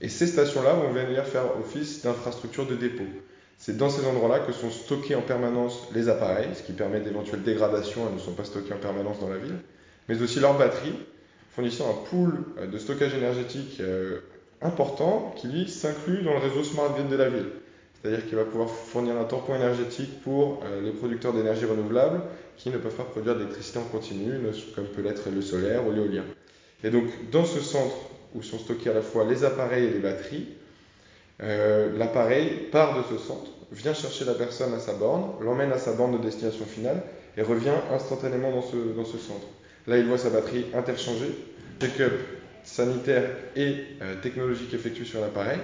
Et 0.00 0.08
ces 0.08 0.26
stations-là 0.26 0.72
vont 0.74 0.90
venir 0.90 1.24
faire 1.24 1.44
office 1.58 2.02
d'infrastructure 2.02 2.66
de 2.66 2.74
dépôt. 2.74 3.04
C'est 3.58 3.76
dans 3.76 3.88
ces 3.88 4.06
endroits-là 4.06 4.40
que 4.40 4.52
sont 4.52 4.70
stockés 4.70 5.14
en 5.14 5.22
permanence 5.22 5.88
les 5.94 6.08
appareils, 6.08 6.48
ce 6.54 6.62
qui 6.62 6.72
permet 6.72 7.00
d'éventuelles 7.00 7.42
dégradations, 7.42 8.02
elles 8.08 8.14
ne 8.14 8.20
sont 8.20 8.34
pas 8.34 8.44
stockées 8.44 8.74
en 8.74 8.78
permanence 8.78 9.20
dans 9.20 9.30
la 9.30 9.38
ville, 9.38 9.56
mais 10.08 10.20
aussi 10.20 10.40
leurs 10.40 10.58
batteries, 10.58 10.98
fournissant 11.52 11.88
un 11.88 12.08
pool 12.10 12.44
de 12.70 12.78
stockage 12.78 13.14
énergétique 13.14 13.78
euh, 13.80 14.20
important 14.60 15.34
qui, 15.36 15.48
lui, 15.48 15.68
s'inclut 15.68 16.22
dans 16.22 16.34
le 16.34 16.38
réseau 16.40 16.64
Smart 16.64 16.92
Grid 16.92 17.08
de 17.08 17.16
la 17.16 17.30
ville. 17.30 17.46
C'est-à-dire 18.06 18.28
qu'il 18.28 18.36
va 18.36 18.44
pouvoir 18.44 18.70
fournir 18.70 19.16
un 19.16 19.24
tampon 19.24 19.56
énergétique 19.56 20.22
pour 20.22 20.62
euh, 20.64 20.80
les 20.80 20.92
producteurs 20.92 21.32
d'énergie 21.32 21.64
renouvelable 21.64 22.20
qui 22.56 22.70
ne 22.70 22.78
peuvent 22.78 22.94
pas 22.94 23.02
produire 23.02 23.34
d'électricité 23.34 23.80
en 23.80 23.82
continu, 23.82 24.30
comme 24.76 24.84
peut 24.84 25.02
l'être 25.02 25.28
le 25.28 25.42
solaire 25.42 25.84
ou 25.84 25.90
l'éolien. 25.90 26.22
Et 26.84 26.90
donc, 26.90 27.02
dans 27.32 27.44
ce 27.44 27.58
centre 27.58 27.96
où 28.36 28.42
sont 28.44 28.60
stockés 28.60 28.90
à 28.90 28.94
la 28.94 29.02
fois 29.02 29.24
les 29.24 29.42
appareils 29.42 29.86
et 29.86 29.90
les 29.90 29.98
batteries, 29.98 30.46
euh, 31.42 31.98
l'appareil 31.98 32.68
part 32.70 32.96
de 32.96 33.02
ce 33.12 33.20
centre, 33.20 33.50
vient 33.72 33.92
chercher 33.92 34.24
la 34.24 34.34
personne 34.34 34.72
à 34.72 34.78
sa 34.78 34.92
borne, 34.92 35.32
l'emmène 35.40 35.72
à 35.72 35.78
sa 35.78 35.92
borne 35.92 36.16
de 36.16 36.22
destination 36.22 36.64
finale 36.64 37.02
et 37.36 37.42
revient 37.42 37.74
instantanément 37.92 38.52
dans 38.52 38.62
ce, 38.62 39.18
centre. 39.18 39.48
Là, 39.88 39.98
il 39.98 40.06
voit 40.06 40.18
sa 40.18 40.30
batterie 40.30 40.66
interchangée, 40.74 41.36
check-up 41.80 42.12
sanitaire 42.62 43.30
et 43.56 43.78
euh, 44.00 44.14
technologique 44.22 44.72
effectué 44.74 45.04
sur 45.04 45.20
l'appareil 45.20 45.58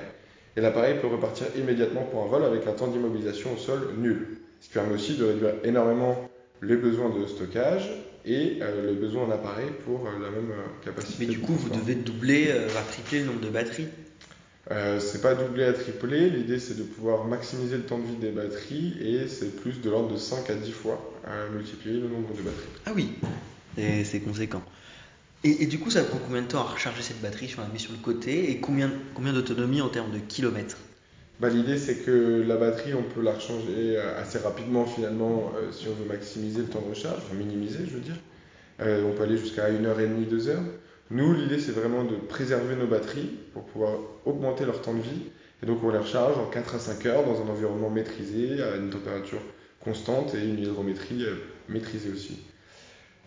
et 0.56 0.60
l'appareil 0.60 0.98
peut 1.00 1.06
repartir 1.06 1.46
immédiatement 1.56 2.02
pour 2.02 2.24
un 2.24 2.26
vol 2.26 2.44
avec 2.44 2.66
un 2.66 2.72
temps 2.72 2.88
d'immobilisation 2.88 3.54
au 3.54 3.56
sol 3.56 3.94
nul. 3.98 4.38
Ce 4.60 4.68
qui 4.68 4.74
permet 4.74 4.94
aussi 4.94 5.16
de 5.16 5.24
réduire 5.24 5.54
énormément 5.64 6.28
les 6.60 6.76
besoins 6.76 7.10
de 7.10 7.26
stockage 7.26 7.90
et 8.24 8.58
euh, 8.62 8.90
les 8.90 8.94
besoins 8.94 9.24
en 9.24 9.30
appareil 9.30 9.66
pour 9.84 10.06
euh, 10.06 10.12
la 10.22 10.30
même 10.30 10.50
euh, 10.52 10.84
capacité. 10.84 11.26
Mais 11.26 11.32
du 11.32 11.40
coup, 11.40 11.54
vous 11.54 11.70
devez 11.70 11.96
doubler, 11.96 12.52
à 12.52 12.82
tripler 12.82 13.20
le 13.20 13.26
nombre 13.26 13.40
de 13.40 13.48
batteries 13.48 13.88
euh, 14.70 15.00
c'est 15.00 15.20
pas 15.20 15.34
doubler 15.34 15.64
à 15.64 15.72
tripler, 15.72 16.30
l'idée 16.30 16.60
c'est 16.60 16.78
de 16.78 16.84
pouvoir 16.84 17.24
maximiser 17.24 17.76
le 17.76 17.82
temps 17.82 17.98
de 17.98 18.06
vie 18.06 18.16
des 18.16 18.30
batteries 18.30 18.96
et 19.00 19.26
c'est 19.26 19.56
plus 19.60 19.80
de 19.80 19.90
l'ordre 19.90 20.12
de 20.12 20.16
5 20.16 20.48
à 20.50 20.54
10 20.54 20.70
fois 20.70 21.12
à 21.24 21.50
multiplier 21.52 21.98
le 21.98 22.08
nombre 22.08 22.28
de 22.28 22.42
batteries. 22.42 22.68
Ah 22.86 22.92
oui, 22.94 23.10
c'est 24.04 24.20
conséquent. 24.20 24.62
Et, 25.44 25.66
du 25.66 25.80
coup, 25.80 25.90
ça 25.90 26.04
prend 26.04 26.18
combien 26.24 26.42
de 26.42 26.46
temps 26.46 26.60
à 26.60 26.70
recharger 26.70 27.02
cette 27.02 27.20
batterie 27.20 27.48
si 27.48 27.58
on 27.58 27.62
la 27.62 27.68
met 27.68 27.78
sur 27.78 27.90
le 27.90 27.98
côté 27.98 28.50
et 28.50 28.60
combien, 28.60 28.88
d'autonomie 29.32 29.80
en 29.80 29.88
termes 29.88 30.12
de 30.12 30.18
kilomètres 30.18 30.76
bah, 31.40 31.48
L'idée, 31.48 31.78
c'est 31.78 31.96
que 31.96 32.44
la 32.46 32.56
batterie, 32.56 32.94
on 32.94 33.02
peut 33.02 33.22
la 33.22 33.32
recharger 33.32 33.98
assez 33.98 34.38
rapidement 34.38 34.86
finalement 34.86 35.52
euh, 35.56 35.72
si 35.72 35.88
on 35.88 35.94
veut 35.94 36.08
maximiser 36.08 36.60
le 36.60 36.68
temps 36.68 36.80
de 36.80 36.90
recharge, 36.90 37.18
enfin 37.26 37.34
minimiser, 37.34 37.80
je 37.86 37.94
veux 37.94 38.00
dire. 38.00 38.14
Euh, 38.80 39.04
on 39.04 39.16
peut 39.16 39.24
aller 39.24 39.36
jusqu'à 39.36 39.68
1h30, 39.68 40.28
2h. 40.28 40.58
Nous, 41.10 41.34
l'idée, 41.34 41.58
c'est 41.58 41.72
vraiment 41.72 42.04
de 42.04 42.14
préserver 42.14 42.76
nos 42.76 42.86
batteries 42.86 43.30
pour 43.52 43.64
pouvoir 43.64 43.98
augmenter 44.24 44.64
leur 44.64 44.80
temps 44.80 44.94
de 44.94 45.02
vie. 45.02 45.22
Et 45.62 45.66
donc, 45.66 45.82
on 45.82 45.90
les 45.90 45.98
recharge 45.98 46.38
en 46.38 46.46
4 46.46 46.76
à 46.76 46.78
5 46.78 47.06
heures 47.06 47.24
dans 47.24 47.42
un 47.42 47.48
environnement 47.48 47.90
maîtrisé, 47.90 48.62
à 48.62 48.76
une 48.76 48.90
température 48.90 49.40
constante 49.80 50.36
et 50.36 50.44
une 50.44 50.60
hydrométrie 50.60 51.24
euh, 51.24 51.34
maîtrisée 51.68 52.10
aussi. 52.12 52.38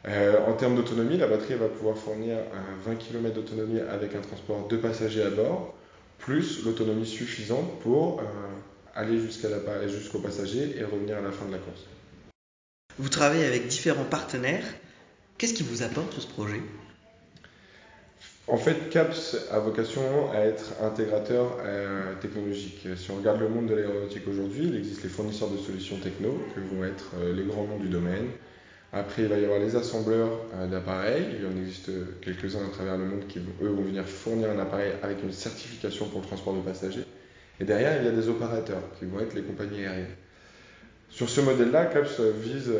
Euh, 0.08 0.38
en 0.46 0.54
termes 0.54 0.76
d'autonomie, 0.76 1.18
la 1.18 1.28
batterie 1.28 1.56
va 1.56 1.68
pouvoir 1.68 1.98
fournir 1.98 2.38
20 2.86 2.96
km 2.96 3.34
d'autonomie 3.34 3.80
avec 3.80 4.16
un 4.16 4.22
transport 4.22 4.68
de 4.68 4.78
passagers 4.78 5.24
à 5.24 5.32
bord, 5.32 5.74
plus 6.20 6.64
l'autonomie 6.64 7.08
suffisante 7.08 7.80
pour 7.80 8.20
euh, 8.20 8.24
aller 8.94 9.20
jusqu'au 9.20 10.20
passager 10.20 10.78
et 10.78 10.84
revenir 10.84 11.18
à 11.18 11.22
la 11.22 11.32
fin 11.32 11.46
de 11.46 11.54
la 11.54 11.58
course. 11.58 11.86
Vous 13.00 13.10
travaillez 13.10 13.46
avec 13.46 13.68
différents 13.68 14.06
partenaires. 14.06 14.64
Qu'est-ce 15.38 15.54
qui 15.54 15.64
vous 15.64 15.82
apporte 15.82 16.14
ce 16.20 16.28
projet? 16.28 16.62
En 18.48 18.58
fait, 18.58 18.90
CAPS 18.92 19.38
a 19.52 19.58
vocation 19.58 20.32
à 20.32 20.42
être 20.42 20.74
intégrateur 20.84 21.58
euh, 21.66 22.14
technologique. 22.22 22.88
Si 22.96 23.10
on 23.10 23.16
regarde 23.16 23.40
le 23.40 23.50
monde 23.50 23.66
de 23.66 23.74
l'aéronautique 23.74 24.28
aujourd'hui, 24.28 24.68
il 24.68 24.76
existe 24.76 25.02
les 25.02 25.10
fournisseurs 25.10 25.50
de 25.50 25.58
solutions 25.58 25.98
techno, 25.98 26.40
que 26.54 26.60
vont 26.76 26.86
être 26.86 27.16
les 27.36 27.44
grands 27.44 27.66
noms 27.66 27.80
du 27.80 27.90
domaine, 27.90 28.28
après, 28.98 29.24
il 29.24 29.28
va 29.28 29.38
y 29.38 29.44
avoir 29.44 29.60
les 29.60 29.76
assembleurs 29.76 30.40
euh, 30.56 30.68
d'appareils. 30.68 31.26
Il 31.38 31.46
en 31.46 31.52
existe 31.62 31.92
quelques-uns 32.22 32.66
à 32.66 32.70
travers 32.70 32.98
le 32.98 33.04
monde 33.04 33.28
qui, 33.28 33.40
eux, 33.40 33.68
vont 33.68 33.82
venir 33.82 34.08
fournir 34.08 34.50
un 34.50 34.58
appareil 34.58 34.94
avec 35.04 35.22
une 35.22 35.34
certification 35.34 36.08
pour 36.08 36.22
le 36.22 36.28
transport 36.28 36.54
de 36.54 36.62
passagers. 36.62 37.04
Et 37.60 37.66
derrière, 37.66 38.02
il 38.02 38.06
y 38.06 38.08
a 38.08 38.12
des 38.12 38.30
opérateurs 38.30 38.82
qui 38.98 39.04
vont 39.04 39.20
être 39.20 39.34
les 39.34 39.42
compagnies 39.42 39.82
aériennes. 39.82 40.16
Sur 41.10 41.30
ce 41.30 41.42
modèle-là, 41.42 41.88
CAPS 41.88 42.22
vise 42.42 42.72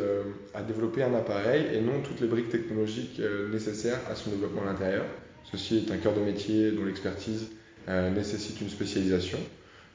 à 0.52 0.62
développer 0.62 1.02
un 1.02 1.14
appareil 1.14 1.66
et 1.72 1.80
non 1.80 2.00
toutes 2.02 2.20
les 2.20 2.26
briques 2.26 2.50
technologiques 2.50 3.20
nécessaires 3.50 4.00
à 4.10 4.14
son 4.14 4.30
développement 4.30 4.62
à 4.62 4.66
l'intérieur. 4.66 5.04
Ceci 5.50 5.86
est 5.86 5.92
un 5.92 5.96
cœur 5.96 6.12
de 6.12 6.20
métier 6.20 6.72
dont 6.72 6.84
l'expertise 6.84 7.48
nécessite 7.88 8.60
une 8.60 8.68
spécialisation. 8.68 9.38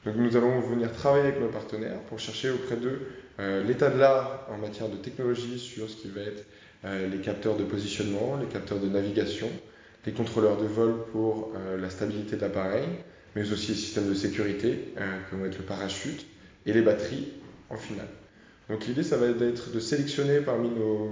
Donc 0.04 0.16
nous 0.16 0.36
allons 0.36 0.60
venir 0.60 0.92
travailler 0.92 1.24
avec 1.28 1.40
nos 1.40 1.48
partenaires 1.48 2.00
pour 2.08 2.18
chercher 2.18 2.50
auprès 2.50 2.76
d'eux 2.76 3.00
l'état 3.66 3.88
de 3.88 3.98
l'art 3.98 4.46
en 4.50 4.58
matière 4.58 4.88
de 4.88 4.96
technologie 4.96 5.58
sur 5.58 5.88
ce 5.88 5.96
qui 5.96 6.08
va 6.08 6.22
être 6.22 6.44
les 7.10 7.18
capteurs 7.18 7.56
de 7.56 7.62
positionnement, 7.62 8.36
les 8.36 8.46
capteurs 8.46 8.80
de 8.80 8.88
navigation, 8.88 9.48
les 10.04 10.12
contrôleurs 10.12 10.56
de 10.56 10.66
vol 10.66 11.04
pour 11.12 11.52
la 11.78 11.88
stabilité 11.88 12.34
de 12.36 12.40
l'appareil, 12.40 12.84
mais 13.34 13.50
aussi 13.52 13.68
les 13.68 13.78
systèmes 13.78 14.08
de 14.08 14.14
sécurité, 14.14 14.92
euh, 14.98 15.18
comme 15.30 15.40
vont 15.40 15.46
être 15.46 15.58
le 15.58 15.64
parachute, 15.64 16.26
et 16.66 16.72
les 16.72 16.82
batteries 16.82 17.28
en 17.70 17.76
finale. 17.76 18.08
Donc 18.68 18.86
l'idée, 18.86 19.02
ça 19.02 19.16
va 19.16 19.26
être 19.26 19.72
de 19.72 19.80
sélectionner 19.80 20.40
parmi 20.40 20.68
nos, 20.68 21.10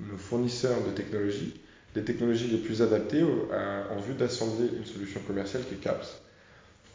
nos, 0.00 0.16
fournisseurs 0.16 0.82
de 0.86 0.90
technologies 0.90 1.54
les 1.94 2.04
technologies 2.04 2.48
les 2.48 2.58
plus 2.58 2.82
adaptées 2.82 3.22
en 3.22 3.98
vue 4.00 4.12
d'assembler 4.12 4.68
une 4.76 4.84
solution 4.84 5.18
commerciale 5.26 5.62
qui 5.66 5.74
est 5.74 5.78
CAPS, 5.78 6.20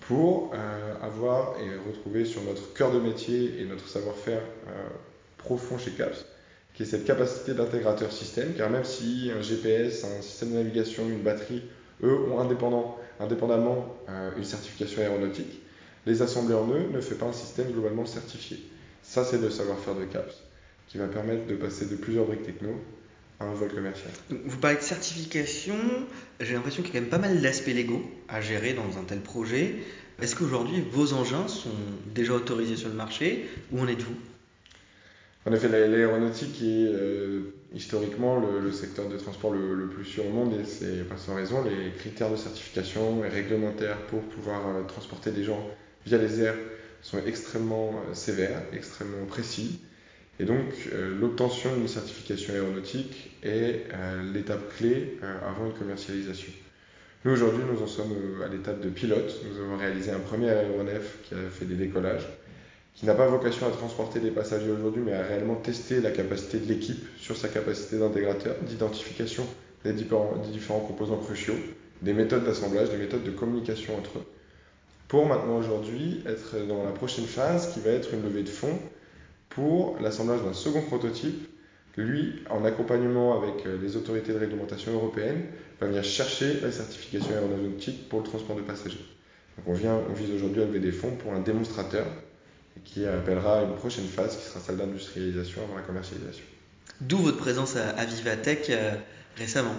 pour 0.02 0.52
euh, 0.54 0.94
avoir 1.02 1.56
et 1.60 1.70
retrouver 1.88 2.26
sur 2.26 2.42
notre 2.44 2.74
cœur 2.74 2.92
de 2.92 3.00
métier 3.00 3.62
et 3.62 3.66
notre 3.66 3.88
savoir-faire 3.88 4.42
euh, 4.68 4.88
profond 5.38 5.78
chez 5.78 5.92
CAPS, 5.92 6.26
qui 6.74 6.84
est 6.84 6.86
cette 6.86 7.06
capacité 7.06 7.54
d'intégrateur 7.54 8.12
système, 8.12 8.54
car 8.54 8.70
même 8.70 8.84
si 8.84 9.32
un 9.36 9.42
GPS, 9.42 10.04
un 10.04 10.22
système 10.22 10.52
de 10.52 10.56
navigation, 10.56 11.08
une 11.08 11.22
batterie, 11.22 11.64
eux, 12.04 12.18
ont 12.32 12.40
indépendamment 12.40 13.96
euh, 14.10 14.32
une 14.38 14.44
certification 14.44 15.02
aéronautique, 15.02 15.62
les 16.06 16.22
assembler 16.22 16.56
en 16.56 16.68
eux 16.70 16.90
ne 16.92 17.00
fait 17.00 17.16
pas 17.16 17.28
un 17.28 17.34
système 17.34 17.72
globalement 17.72 18.06
certifié. 18.06 18.60
Ça, 19.04 19.24
c'est 19.24 19.40
le 19.40 19.50
savoir-faire 19.50 19.96
de 19.96 20.06
CAPS, 20.06 20.36
qui 20.88 20.98
va 20.98 21.08
permettre 21.08 21.46
de 21.46 21.56
passer 21.56 21.86
de 21.86 21.96
plusieurs 21.96 22.26
briques 22.26 22.44
techno 22.44 22.72
un 23.44 23.54
vol 23.54 23.70
commercial. 23.74 24.12
Vous 24.30 24.58
parlez 24.58 24.78
de 24.78 24.82
certification, 24.82 25.76
j'ai 26.40 26.54
l'impression 26.54 26.84
qu'il 26.84 26.94
y 26.94 26.98
a 26.98 27.00
quand 27.00 27.04
même 27.04 27.10
pas 27.10 27.28
mal 27.28 27.42
d'aspects 27.42 27.68
légaux 27.68 28.04
à 28.28 28.42
gérer 28.42 28.74
dans 28.74 28.98
un 29.00 29.04
tel 29.04 29.20
projet. 29.20 29.76
Est-ce 30.22 30.36
qu'aujourd'hui, 30.36 30.84
vos 30.92 31.14
engins 31.14 31.48
sont 31.48 31.70
déjà 32.14 32.34
autorisés 32.34 32.76
sur 32.76 32.90
le 32.90 32.96
marché? 32.96 33.50
Où 33.72 33.80
en 33.80 33.88
êtes-vous? 33.88 34.16
En 35.46 35.54
effet, 35.54 35.68
l'aéronautique 35.70 36.62
est 36.62 36.86
euh, 36.86 37.56
historiquement 37.74 38.40
le, 38.40 38.72
secteur 38.72 39.10
de 39.10 39.18
transport 39.18 39.52
le, 39.52 39.88
plus 39.88 40.06
sûr 40.06 40.28
au 40.28 40.30
monde 40.30 40.54
et 40.54 40.66
c'est 40.66 41.08
pas 41.10 41.18
sans 41.18 41.34
raison. 41.34 41.64
Les 41.64 41.92
critères 41.98 42.30
de 42.30 42.36
certification 42.36 43.26
et 43.26 43.30
réglementaires 43.30 43.98
pour 44.08 44.22
pouvoir 44.22 44.68
euh, 44.68 44.84
transporter 44.84 45.32
des 45.32 45.44
gens 45.44 45.68
via 46.06 46.20
les 46.20 46.42
airs 46.42 46.58
sont 47.02 47.18
extrêmement 47.26 47.90
euh, 47.90 48.14
sévères, 48.14 48.62
extrêmement 48.72 49.26
précis. 49.26 49.80
Et 50.40 50.46
donc 50.46 50.66
euh, 50.94 51.20
l'obtention 51.20 51.76
d'une 51.76 51.88
certification 51.88 52.54
aéronautique 52.54 53.32
est 53.44 53.86
l'étape 54.34 54.76
clé 54.78 55.18
avant 55.46 55.68
une 55.68 55.74
commercialisation. 55.74 56.52
Nous 57.26 57.32
aujourd'hui 57.34 57.64
nous 57.72 57.84
en 57.84 57.88
sommes 57.88 58.42
à 58.44 58.48
l'étape 58.48 58.82
de 58.82 58.90
pilote. 58.90 59.42
Nous 59.48 59.60
avons 59.62 59.78
réalisé 59.78 60.12
un 60.12 60.20
premier 60.20 60.50
aéronef 60.50 61.20
qui 61.24 61.36
a 61.36 61.50
fait 61.52 61.66
des 61.66 61.76
décollages 61.76 62.28
qui 62.96 63.06
n'a 63.06 63.16
pas 63.16 63.28
vocation 63.28 63.68
à 63.68 63.72
transporter 63.72 64.20
des 64.20 64.32
passagers 64.32 64.70
aujourd'hui, 64.70 65.02
mais 65.04 65.14
à 65.14 65.24
réellement 65.24 65.56
tester 65.56 66.02
la 66.02 66.12
capacité 66.12 66.60
de 66.60 66.66
l'équipe 66.66 67.04
sur 67.18 67.38
sa 67.38 67.48
capacité 67.48 67.98
d'intégrateur, 67.98 68.56
d'identification 68.62 69.46
des 69.84 69.94
différents, 69.94 70.36
des 70.46 70.52
différents 70.52 70.82
composants 70.82 71.18
cruciaux, 71.18 71.56
des 72.02 72.14
méthodes 72.14 72.44
d'assemblage, 72.44 72.90
des 72.90 72.98
méthodes 72.98 73.24
de 73.24 73.32
communication 73.32 73.98
entre 73.98 74.20
eux. 74.20 74.26
Pour 75.08 75.26
maintenant 75.26 75.58
aujourd'hui 75.58 76.24
être 76.26 76.66
dans 76.68 76.84
la 76.84 76.92
prochaine 76.92 77.26
phase 77.26 77.74
qui 77.74 77.80
va 77.80 77.92
être 77.92 78.14
une 78.14 78.24
levée 78.24 78.44
de 78.44 78.50
fonds 78.50 78.80
pour 79.52 79.98
l'assemblage 80.02 80.42
d'un 80.44 80.54
second 80.54 80.82
prototype. 80.82 81.48
Lui, 81.98 82.42
en 82.50 82.64
accompagnement 82.64 83.38
avec 83.42 83.66
les 83.82 83.98
autorités 83.98 84.32
de 84.32 84.38
réglementation 84.40 84.94
européennes, 84.94 85.44
va 85.80 85.88
venir 85.88 86.04
chercher 86.04 86.62
la 86.62 86.72
certification 86.72 87.32
aéronautique 87.32 88.08
pour 88.08 88.20
le 88.20 88.26
transport 88.26 88.56
de 88.56 88.62
passagers. 88.62 89.06
Donc 89.58 89.68
on, 89.68 89.74
vient, 89.74 90.00
on 90.10 90.14
vise 90.14 90.32
aujourd'hui 90.32 90.62
à 90.62 90.66
lever 90.66 90.80
des 90.80 90.94
fonds 90.94 91.12
pour 91.12 91.34
un 91.34 91.42
démonstrateur 91.42 92.06
qui 92.86 93.06
appellera 93.06 93.64
une 93.64 93.76
prochaine 93.76 94.06
phase 94.06 94.38
qui 94.38 94.44
sera 94.44 94.60
celle 94.60 94.78
d'industrialisation 94.78 95.62
avant 95.64 95.76
la 95.76 95.82
commercialisation. 95.82 96.46
D'où 97.02 97.18
votre 97.18 97.38
présence 97.38 97.76
à, 97.76 98.06
Vivatech 98.06 98.70
euh, 98.70 98.92
récemment. 99.36 99.76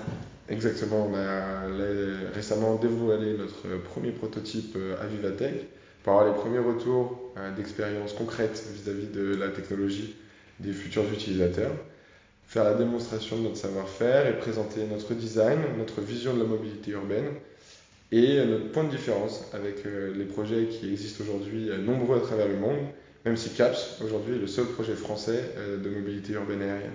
Exactement, 0.49 1.09
on 1.11 1.15
a 1.15 2.33
récemment 2.35 2.75
dévoilé 2.77 3.37
notre 3.37 3.83
premier 3.83 4.11
prototype 4.11 4.75
euh, 4.77 5.01
à 5.03 5.07
Vivatech 5.07 5.67
pour 6.03 6.15
avoir 6.15 6.35
les 6.35 6.41
premiers 6.41 6.59
retours 6.59 7.33
euh, 7.37 7.55
d'expérience 7.55 8.13
concrète 8.13 8.63
vis-à-vis 8.75 9.07
de 9.07 9.35
la 9.35 9.49
technologie 9.49 10.15
des 10.61 10.73
futurs 10.73 11.05
utilisateurs, 11.13 11.73
faire 12.47 12.65
la 12.65 12.75
démonstration 12.75 13.39
de 13.39 13.43
notre 13.43 13.57
savoir-faire 13.57 14.27
et 14.27 14.39
présenter 14.39 14.85
notre 14.85 15.15
design, 15.15 15.59
notre 15.79 16.01
vision 16.01 16.35
de 16.35 16.41
la 16.41 16.47
mobilité 16.47 16.93
urbaine 16.93 17.31
et 18.13 18.45
notre 18.45 18.71
point 18.71 18.85
de 18.85 18.91
différence 18.91 19.43
avec 19.55 19.87
euh, 19.87 20.15
les 20.15 20.27
projets 20.27 20.67
qui 20.67 20.91
existent 20.91 21.25
aujourd'hui 21.25 21.71
euh, 21.71 21.79
nombreux 21.79 22.19
à 22.19 22.21
travers 22.21 22.47
le 22.47 22.59
monde, 22.59 22.79
même 23.25 23.39
si 23.39 23.49
CAPS 23.51 24.03
aujourd'hui 24.05 24.35
est 24.35 24.39
le 24.39 24.47
seul 24.47 24.67
projet 24.67 24.95
français 24.95 25.51
euh, 25.57 25.79
de 25.79 25.89
mobilité 25.89 26.35
urbaine 26.35 26.61
aérienne. 26.61 26.93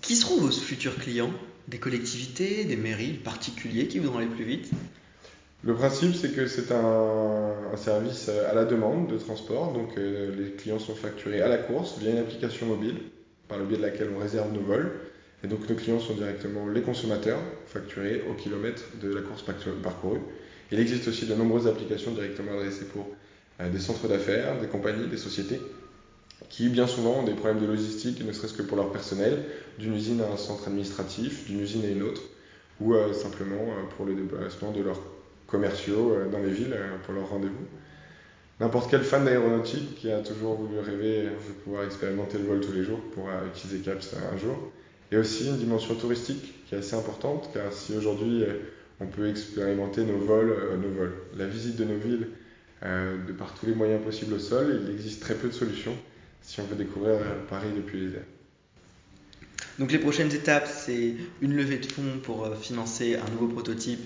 Qui 0.00 0.16
seront 0.16 0.38
vos 0.38 0.50
futurs 0.50 0.96
clients? 0.96 1.32
Des 1.68 1.78
collectivités, 1.78 2.64
des 2.64 2.76
mairies, 2.76 3.12
particuliers 3.12 3.86
qui 3.86 4.00
voudront 4.00 4.18
aller 4.18 4.26
plus 4.26 4.44
vite? 4.44 4.68
Le 5.62 5.74
principe, 5.74 6.14
c'est 6.14 6.34
que 6.34 6.46
c'est 6.46 6.72
un, 6.72 7.76
service 7.76 8.28
à 8.28 8.54
la 8.54 8.64
demande 8.64 9.08
de 9.08 9.16
transport. 9.16 9.72
Donc, 9.72 9.96
les 9.96 10.50
clients 10.52 10.78
sont 10.78 10.94
facturés 10.94 11.40
à 11.40 11.48
la 11.48 11.58
course 11.58 11.98
via 11.98 12.10
une 12.10 12.18
application 12.18 12.66
mobile 12.66 12.96
par 13.48 13.58
le 13.58 13.64
biais 13.64 13.76
de 13.76 13.82
laquelle 13.82 14.08
on 14.14 14.20
réserve 14.20 14.52
nos 14.52 14.60
vols. 14.60 14.90
Et 15.42 15.48
donc 15.48 15.68
nos 15.68 15.74
clients 15.74 16.00
sont 16.00 16.14
directement 16.14 16.68
les 16.68 16.82
consommateurs, 16.82 17.38
facturés 17.66 18.22
au 18.30 18.34
kilomètre 18.34 18.82
de 19.00 19.12
la 19.12 19.22
course 19.22 19.42
parcourue. 19.82 20.20
Il 20.70 20.78
existe 20.78 21.08
aussi 21.08 21.26
de 21.26 21.34
nombreuses 21.34 21.66
applications 21.66 22.12
directement 22.12 22.52
adressées 22.52 22.84
pour 22.84 23.08
euh, 23.60 23.70
des 23.70 23.78
centres 23.80 24.06
d'affaires, 24.06 24.60
des 24.60 24.68
compagnies, 24.68 25.08
des 25.08 25.16
sociétés, 25.16 25.60
qui 26.48 26.68
bien 26.68 26.86
souvent 26.86 27.20
ont 27.20 27.22
des 27.22 27.32
problèmes 27.32 27.60
de 27.60 27.66
logistique, 27.66 28.24
ne 28.24 28.32
serait-ce 28.32 28.54
que 28.54 28.62
pour 28.62 28.76
leur 28.76 28.92
personnel, 28.92 29.44
d'une 29.78 29.94
usine 29.94 30.20
à 30.20 30.30
un 30.30 30.36
centre 30.36 30.68
administratif, 30.68 31.46
d'une 31.46 31.60
usine 31.60 31.84
à 31.84 31.88
une 31.88 32.02
autre, 32.02 32.22
ou 32.80 32.94
euh, 32.94 33.12
simplement 33.12 33.62
euh, 33.62 33.94
pour 33.96 34.04
le 34.06 34.14
déplacement 34.14 34.72
de 34.72 34.82
leurs 34.82 35.00
commerciaux 35.50 36.16
dans 36.30 36.38
les 36.38 36.50
villes 36.50 36.76
pour 37.04 37.14
leurs 37.14 37.28
rendez-vous. 37.28 37.66
N'importe 38.60 38.90
quel 38.90 39.02
fan 39.02 39.24
d'aéronautique 39.24 39.94
qui 39.96 40.10
a 40.10 40.20
toujours 40.20 40.54
voulu 40.54 40.78
rêver 40.80 41.24
de 41.24 41.52
pouvoir 41.64 41.84
expérimenter 41.84 42.36
le 42.36 42.44
vol 42.44 42.60
tous 42.60 42.72
les 42.72 42.84
jours 42.84 43.00
pourra 43.14 43.40
utiliser 43.46 43.80
CAPS 43.80 44.14
un 44.32 44.36
jour. 44.36 44.70
A 45.12 45.18
aussi 45.18 45.48
une 45.48 45.56
dimension 45.56 45.94
touristique 45.96 46.66
qui 46.66 46.74
est 46.74 46.78
assez 46.78 46.94
importante, 46.94 47.50
car 47.52 47.72
si 47.72 47.96
aujourd'hui 47.96 48.44
euh, 48.44 48.60
on 49.00 49.06
peut 49.06 49.28
expérimenter 49.28 50.04
nos 50.04 50.18
vols, 50.18 50.50
euh, 50.50 50.76
nos 50.76 50.90
vols, 50.90 51.14
la 51.36 51.46
visite 51.46 51.76
de 51.76 51.84
nos 51.84 51.98
villes 51.98 52.28
euh, 52.84 53.16
de 53.26 53.32
par 53.32 53.52
tous 53.54 53.66
les 53.66 53.74
moyens 53.74 54.04
possibles 54.04 54.34
au 54.34 54.38
sol, 54.38 54.82
il 54.84 54.90
existe 54.90 55.20
très 55.20 55.34
peu 55.34 55.48
de 55.48 55.52
solutions 55.52 55.96
si 56.42 56.60
on 56.60 56.64
veut 56.64 56.76
découvrir 56.76 57.16
Paris 57.48 57.70
depuis 57.74 58.06
les 58.06 58.14
airs. 58.14 58.24
Donc 59.80 59.90
les 59.90 59.98
prochaines 59.98 60.32
étapes, 60.32 60.68
c'est 60.68 61.14
une 61.40 61.56
levée 61.56 61.78
de 61.78 61.86
fonds 61.86 62.20
pour 62.22 62.54
financer 62.56 63.16
un 63.16 63.30
nouveau 63.30 63.48
prototype 63.48 64.00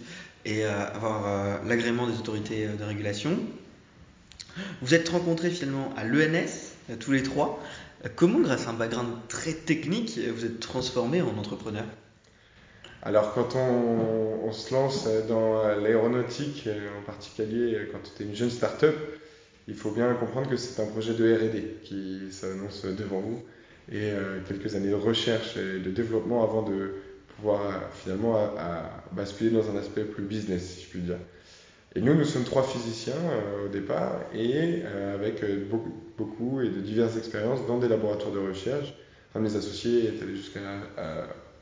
et 0.44 0.64
avoir 0.64 1.64
l'agrément 1.64 2.06
des 2.06 2.18
autorités 2.18 2.66
de 2.66 2.84
régulation. 2.84 3.38
Vous 4.82 4.94
êtes 4.94 5.08
rencontrés 5.08 5.50
finalement 5.50 5.92
à 5.96 6.04
l'ENS, 6.04 6.96
tous 7.00 7.12
les 7.12 7.22
trois. 7.22 7.62
Comment, 8.16 8.40
grâce 8.40 8.66
à 8.66 8.70
un 8.70 8.74
background 8.74 9.08
très 9.28 9.52
technique, 9.52 10.18
vous 10.18 10.44
êtes 10.44 10.60
transformé 10.60 11.22
en 11.22 11.38
entrepreneur 11.38 11.84
Alors, 13.02 13.32
quand 13.32 13.56
on, 13.56 14.52
se 14.52 14.74
lance 14.74 15.08
dans 15.28 15.62
l'aéronautique, 15.80 16.68
en 16.68 17.04
particulier 17.04 17.88
quand 17.90 17.98
tu 18.16 18.22
es 18.22 18.26
une 18.26 18.34
jeune 18.34 18.50
start-up, 18.50 18.94
il 19.66 19.74
faut 19.74 19.90
bien 19.90 20.12
comprendre 20.14 20.50
que 20.50 20.56
c'est 20.56 20.80
un 20.82 20.86
projet 20.86 21.14
de 21.14 21.34
RD 21.34 21.82
qui 21.82 22.30
s'annonce 22.30 22.84
devant 22.84 23.20
vous 23.20 23.42
et 23.90 24.10
euh, 24.10 24.40
quelques 24.46 24.74
années 24.74 24.90
de 24.90 24.94
recherche 24.94 25.56
et 25.56 25.78
de 25.78 25.90
développement 25.90 26.42
avant 26.42 26.62
de 26.62 26.94
pouvoir 27.36 27.60
finalement 28.02 28.54
basculer 29.12 29.50
dans 29.50 29.70
un 29.70 29.76
aspect 29.76 30.04
plus 30.04 30.24
business, 30.24 30.76
si 30.76 30.84
je 30.84 30.88
puis 30.88 31.00
dire. 31.00 31.18
Et 31.96 32.00
nous, 32.00 32.14
nous 32.14 32.24
sommes 32.24 32.42
trois 32.42 32.64
physiciens 32.64 33.14
euh, 33.14 33.66
au 33.66 33.68
départ 33.68 34.20
et 34.34 34.82
euh, 34.84 35.14
avec 35.14 35.44
euh, 35.44 35.64
beaucoup, 35.70 35.94
beaucoup, 36.18 36.60
et 36.60 36.68
de 36.68 36.80
diverses 36.80 37.16
expériences 37.16 37.64
dans 37.68 37.78
des 37.78 37.86
laboratoires 37.88 38.32
de 38.32 38.40
recherche. 38.40 38.94
Un 39.34 39.38
de 39.38 39.44
mes 39.44 39.56
associés 39.56 40.06
est 40.06 40.22
allé 40.22 40.34
jusqu'à 40.36 40.60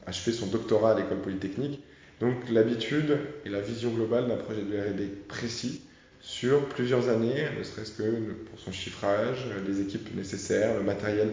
achever 0.07 0.33
son 0.33 0.47
doctorat 0.47 0.93
à 0.93 0.99
l'école 0.99 1.21
polytechnique. 1.21 1.83
Donc 2.21 2.35
l'habitude 2.50 3.19
et 3.45 3.50
la 3.50 3.61
vision 3.61 3.91
globale 3.91 4.29
d'un 4.29 4.37
projet 4.37 4.62
de 4.62 4.75
RD 4.75 5.26
précis 5.29 5.83
sur 6.21 6.67
plusieurs 6.67 7.09
années, 7.09 7.47
ne 7.59 7.62
serait-ce 7.62 7.93
que 7.93 8.02
pour 8.02 8.59
son 8.59 8.73
chiffrage, 8.73 9.47
les 9.67 9.81
équipes 9.81 10.14
nécessaires, 10.14 10.76
le 10.76 10.83
matériel 10.83 11.31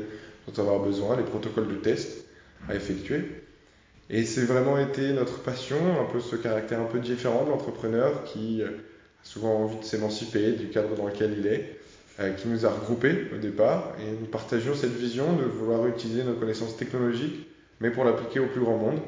dont 0.47 0.53
on 0.61 0.63
va 0.65 0.71
avoir 0.71 0.85
besoin, 0.85 1.17
les 1.17 1.23
protocoles 1.23 1.67
de 1.67 1.75
test 1.75 2.25
à 2.67 2.75
effectuer. 2.75 3.23
Et 4.09 4.25
c'est 4.25 4.45
vraiment 4.45 4.77
été 4.77 5.13
notre 5.13 5.39
passion, 5.39 5.77
un 6.01 6.11
peu 6.11 6.19
ce 6.19 6.35
caractère 6.35 6.79
un 6.79 6.85
peu 6.85 6.99
différent 6.99 7.45
de 7.45 7.51
l'entrepreneur 7.51 8.23
qui 8.23 8.63
souvent 9.23 9.63
envie 9.63 9.77
de 9.77 9.83
s'émanciper 9.83 10.53
du 10.53 10.69
cadre 10.69 10.95
dans 10.95 11.05
lequel 11.05 11.35
il 11.37 11.45
est, 11.45 11.79
qui 12.37 12.47
nous 12.47 12.65
a 12.65 12.69
regroupés 12.69 13.27
au 13.33 13.37
départ 13.37 13.93
et 13.99 14.11
nous 14.19 14.25
partagions 14.25 14.73
cette 14.73 14.95
vision 14.95 15.35
de 15.35 15.43
vouloir 15.43 15.85
utiliser 15.87 16.23
nos 16.23 16.33
connaissances 16.33 16.75
technologiques, 16.75 17.47
mais 17.79 17.91
pour 17.91 18.03
l'appliquer 18.03 18.39
au 18.39 18.47
plus 18.47 18.61
grand 18.61 18.77
monde. 18.77 18.99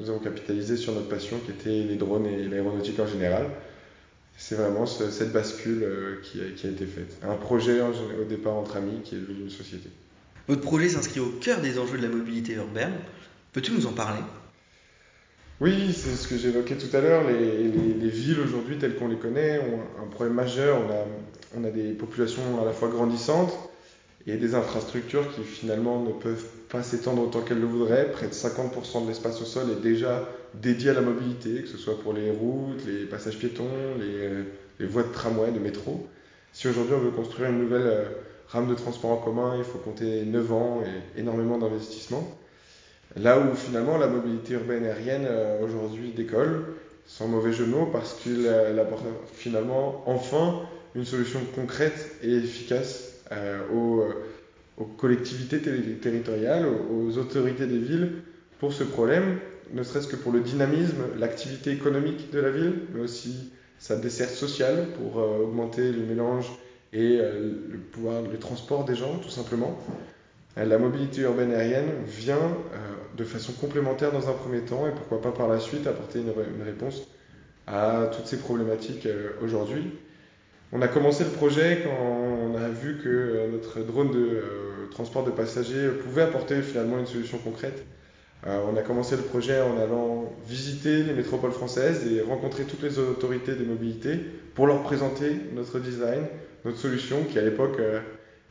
Nous 0.00 0.10
avons 0.10 0.18
capitalisé 0.18 0.76
sur 0.76 0.92
notre 0.92 1.08
passion 1.08 1.38
qui 1.38 1.52
était 1.52 1.88
les 1.88 1.96
drones 1.96 2.26
et 2.26 2.48
l'aéronautique 2.48 2.98
en 2.98 3.06
général. 3.06 3.46
C'est 4.36 4.56
vraiment 4.56 4.86
cette 4.86 5.32
bascule 5.32 5.86
qui 6.24 6.40
a, 6.40 6.44
qui 6.56 6.66
a, 6.66 6.70
été 6.70 6.84
faite. 6.84 7.16
Un 7.22 7.36
projet 7.36 7.80
au 7.80 8.24
départ 8.24 8.54
entre 8.54 8.76
amis 8.76 9.00
qui 9.04 9.14
est 9.14 9.18
devenu 9.18 9.42
une 9.42 9.50
société. 9.50 9.88
Votre 10.48 10.62
projet 10.62 10.88
s'inscrit 10.88 11.20
au 11.20 11.30
cœur 11.40 11.60
des 11.60 11.78
enjeux 11.78 11.96
de 11.96 12.02
la 12.02 12.08
mobilité 12.08 12.54
urbaine. 12.54 12.92
Peux-tu 13.54 13.70
nous 13.70 13.86
en 13.86 13.92
parler? 13.92 14.20
Oui, 15.60 15.92
c'est 15.92 16.16
ce 16.16 16.26
que 16.26 16.36
j'évoquais 16.36 16.74
tout 16.74 16.94
à 16.94 17.00
l'heure. 17.00 17.22
Les, 17.22 17.68
les, 17.68 17.94
les, 17.94 18.08
villes 18.08 18.40
aujourd'hui, 18.40 18.78
telles 18.78 18.96
qu'on 18.96 19.06
les 19.06 19.16
connaît, 19.16 19.60
ont 19.60 20.02
un 20.02 20.08
problème 20.08 20.34
majeur. 20.34 20.76
On 20.84 20.90
a, 20.90 21.60
on 21.60 21.64
a 21.64 21.70
des 21.70 21.92
populations 21.92 22.60
à 22.60 22.64
la 22.64 22.72
fois 22.72 22.88
grandissantes 22.88 23.56
et 24.26 24.38
des 24.38 24.56
infrastructures 24.56 25.32
qui 25.32 25.42
finalement 25.44 26.02
ne 26.02 26.10
peuvent 26.10 26.44
pas 26.68 26.82
s'étendre 26.82 27.22
autant 27.22 27.42
qu'elles 27.42 27.60
le 27.60 27.66
voudraient. 27.68 28.10
Près 28.10 28.26
de 28.26 28.32
50% 28.32 29.04
de 29.04 29.08
l'espace 29.08 29.40
au 29.40 29.44
sol 29.44 29.70
est 29.70 29.80
déjà 29.80 30.28
dédié 30.54 30.90
à 30.90 30.94
la 30.94 31.02
mobilité, 31.02 31.62
que 31.62 31.68
ce 31.68 31.78
soit 31.78 32.00
pour 32.00 32.12
les 32.12 32.32
routes, 32.32 32.84
les 32.88 33.04
passages 33.04 33.38
piétons, 33.38 33.70
les, 34.00 34.30
les 34.80 34.86
voies 34.86 35.04
de 35.04 35.12
tramway, 35.12 35.52
de 35.52 35.60
métro. 35.60 36.08
Si 36.52 36.66
aujourd'hui 36.66 36.94
on 36.96 37.00
veut 37.00 37.12
construire 37.12 37.50
une 37.50 37.60
nouvelle 37.60 37.86
euh, 37.86 38.04
rame 38.48 38.66
de 38.66 38.74
transport 38.74 39.12
en 39.12 39.18
commun, 39.18 39.54
il 39.56 39.64
faut 39.64 39.78
compter 39.78 40.24
9 40.24 40.52
ans 40.52 40.82
et 40.84 41.20
énormément 41.20 41.56
d'investissements. 41.56 42.36
Là 43.16 43.38
où 43.38 43.54
finalement 43.54 43.96
la 43.96 44.08
mobilité 44.08 44.54
urbaine 44.54 44.84
aérienne 44.84 45.26
euh, 45.26 45.64
aujourd'hui 45.64 46.12
décolle, 46.12 46.64
sans 47.06 47.28
mauvais 47.28 47.52
jeu 47.52 47.66
de 47.66 47.70
mots, 47.70 47.86
parce 47.92 48.14
qu'il 48.14 48.48
apporte 48.48 49.04
finalement 49.32 50.02
enfin 50.06 50.62
une 50.94 51.04
solution 51.04 51.40
concrète 51.54 52.16
et 52.22 52.34
efficace 52.34 53.20
euh, 53.32 53.60
aux, 53.72 54.00
euh, 54.00 54.84
collectivités 54.98 55.60
territoriales, 56.00 56.66
aux, 56.66 57.16
autorités 57.18 57.66
des 57.66 57.78
villes 57.78 58.12
pour 58.58 58.72
ce 58.72 58.84
problème, 58.84 59.38
ne 59.72 59.82
serait-ce 59.82 60.08
que 60.08 60.16
pour 60.16 60.32
le 60.32 60.40
dynamisme, 60.40 61.02
l'activité 61.18 61.70
économique 61.70 62.30
de 62.32 62.40
la 62.40 62.50
ville, 62.50 62.74
mais 62.92 63.00
aussi 63.00 63.50
sa 63.78 63.96
desserte 63.96 64.34
sociale 64.34 64.86
pour 64.96 65.20
euh, 65.20 65.44
augmenter 65.44 65.92
le 65.92 66.04
mélange 66.04 66.46
et 66.92 67.18
euh, 67.20 67.52
le 67.70 67.78
pouvoir, 67.78 68.22
le 68.22 68.38
transport 68.38 68.84
des 68.84 68.94
gens, 68.94 69.18
tout 69.18 69.30
simplement. 69.30 69.78
Euh, 70.58 70.64
la 70.64 70.78
mobilité 70.78 71.22
urbaine 71.22 71.52
aérienne 71.52 71.90
vient 72.06 72.36
euh, 72.36 73.16
de 73.16 73.24
façon 73.24 73.52
complémentaire 73.52 74.12
dans 74.12 74.28
un 74.28 74.34
premier 74.34 74.60
temps 74.60 74.86
et 74.86 74.90
pourquoi 74.90 75.20
pas 75.20 75.32
par 75.32 75.48
la 75.48 75.60
suite 75.60 75.86
apporter 75.86 76.20
une, 76.20 76.32
réponse 76.64 77.08
à 77.66 78.10
toutes 78.12 78.26
ces 78.26 78.38
problématiques 78.38 79.08
aujourd'hui. 79.42 79.92
On 80.76 80.82
a 80.82 80.88
commencé 80.88 81.22
le 81.22 81.30
projet 81.30 81.82
quand 81.84 82.04
on 82.04 82.56
a 82.56 82.68
vu 82.68 82.98
que 82.98 83.48
notre 83.52 83.80
drone 83.80 84.10
de 84.10 84.18
euh, 84.18 84.88
transport 84.90 85.22
de 85.22 85.30
passagers 85.30 85.88
pouvait 86.02 86.22
apporter 86.22 86.62
finalement 86.62 86.98
une 86.98 87.06
solution 87.06 87.38
concrète. 87.38 87.84
Euh, 88.44 88.58
on 88.68 88.76
a 88.76 88.82
commencé 88.82 89.14
le 89.14 89.22
projet 89.22 89.60
en 89.60 89.78
allant 89.78 90.34
visiter 90.48 91.04
les 91.04 91.12
métropoles 91.12 91.52
françaises 91.52 92.04
et 92.08 92.22
rencontrer 92.22 92.64
toutes 92.64 92.82
les 92.82 92.98
autorités 92.98 93.54
de 93.54 93.64
mobilité 93.64 94.18
pour 94.54 94.66
leur 94.66 94.82
présenter 94.82 95.36
notre 95.54 95.78
design, 95.78 96.24
notre 96.64 96.78
solution 96.78 97.22
qui 97.22 97.38
à 97.38 97.42
l'époque 97.42 97.76
euh, 97.78 98.00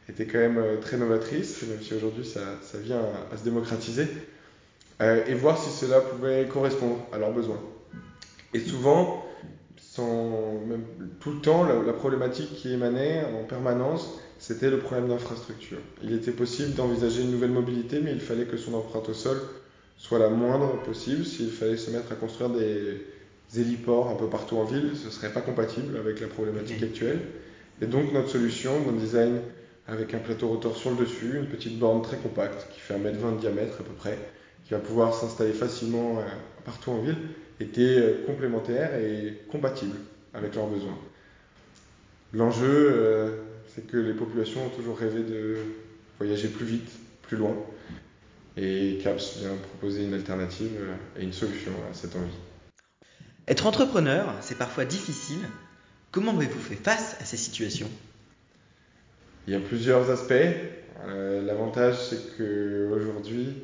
était 0.09 0.25
quand 0.25 0.39
même 0.39 0.57
euh, 0.57 0.77
très 0.77 0.97
novatrice, 0.97 1.63
même 1.63 1.81
si 1.81 1.93
aujourd'hui 1.93 2.25
ça, 2.25 2.41
ça, 2.61 2.77
vient 2.77 2.99
à, 2.99 3.33
à 3.33 3.37
se 3.37 3.43
démocratiser, 3.43 4.07
euh, 5.01 5.25
et 5.27 5.33
voir 5.33 5.57
si 5.57 5.69
cela 5.69 6.01
pouvait 6.01 6.47
correspondre 6.51 7.05
à 7.11 7.17
leurs 7.17 7.31
besoins. 7.31 7.59
Et 8.53 8.59
souvent, 8.59 9.25
sans, 9.77 10.59
même 10.67 10.83
tout 11.19 11.31
le 11.31 11.39
temps, 11.39 11.63
la, 11.63 11.81
la 11.81 11.93
problématique 11.93 12.53
qui 12.55 12.71
émanait 12.73 13.23
en 13.39 13.43
permanence, 13.43 14.19
c'était 14.39 14.69
le 14.69 14.79
problème 14.79 15.07
d'infrastructure. 15.07 15.77
Il 16.03 16.13
était 16.13 16.31
possible 16.31 16.73
d'envisager 16.73 17.21
une 17.21 17.31
nouvelle 17.31 17.51
mobilité, 17.51 18.01
mais 18.01 18.11
il 18.11 18.19
fallait 18.19 18.45
que 18.45 18.57
son 18.57 18.73
empreinte 18.73 19.07
au 19.09 19.13
sol 19.13 19.37
soit 19.97 20.19
la 20.19 20.29
moindre 20.29 20.81
possible. 20.83 21.23
S'il 21.23 21.49
fallait 21.49 21.77
se 21.77 21.89
mettre 21.91 22.11
à 22.11 22.15
construire 22.15 22.49
des 22.49 23.01
héliports 23.55 24.09
un 24.09 24.15
peu 24.15 24.27
partout 24.27 24.57
en 24.57 24.65
ville, 24.65 24.91
ce 24.95 25.05
ne 25.05 25.11
serait 25.11 25.31
pas 25.31 25.41
compatible 25.41 25.95
avec 25.97 26.19
la 26.19 26.27
problématique 26.27 26.83
actuelle. 26.83 27.19
Et 27.81 27.85
donc 27.85 28.11
notre 28.11 28.29
solution, 28.29 28.71
notre 28.85 28.97
design 28.97 29.39
avec 29.87 30.13
un 30.13 30.19
plateau 30.19 30.47
rotor 30.47 30.77
sur 30.77 30.91
le 30.91 30.97
dessus, 30.97 31.37
une 31.37 31.47
petite 31.47 31.77
borne 31.77 32.01
très 32.01 32.17
compacte 32.17 32.67
qui 32.71 32.79
fait 32.79 32.95
1m20 32.95 33.35
de 33.35 33.39
diamètre 33.39 33.81
à 33.81 33.83
peu 33.83 33.93
près, 33.93 34.17
qui 34.65 34.73
va 34.73 34.79
pouvoir 34.79 35.13
s'installer 35.13 35.53
facilement 35.53 36.19
euh, 36.19 36.23
partout 36.65 36.91
en 36.91 37.01
ville, 37.01 37.17
était 37.59 37.81
euh, 37.81 38.25
complémentaire 38.25 38.95
et 38.95 39.41
compatible 39.51 39.97
avec 40.33 40.55
leurs 40.55 40.67
besoins. 40.67 40.97
L'enjeu, 42.33 42.91
euh, 42.93 43.37
c'est 43.75 43.85
que 43.85 43.97
les 43.97 44.13
populations 44.13 44.65
ont 44.65 44.69
toujours 44.69 44.97
rêvé 44.97 45.23
de 45.23 45.57
voyager 46.17 46.47
plus 46.47 46.65
vite, 46.65 46.91
plus 47.23 47.37
loin, 47.37 47.55
et 48.55 48.99
CAPS 49.03 49.39
vient 49.39 49.55
proposer 49.55 50.03
une 50.05 50.13
alternative 50.13 50.71
et 51.19 51.23
une 51.23 51.33
solution 51.33 51.71
à 51.91 51.93
cette 51.93 52.15
envie. 52.15 52.37
Être 53.47 53.65
entrepreneur, 53.65 54.33
c'est 54.41 54.57
parfois 54.57 54.85
difficile, 54.85 55.39
Comment 56.13 56.35
avez-vous 56.35 56.59
fait 56.59 56.75
face 56.75 57.17
à 57.21 57.25
ces 57.25 57.37
situations? 57.37 57.89
Il 59.45 59.53
y 59.53 59.55
a 59.57 59.59
plusieurs 59.59 60.09
aspects. 60.09 60.33
Euh, 61.05 61.41
L'avantage, 61.45 61.95
c'est 61.99 62.37
qu'aujourd'hui, 62.37 63.63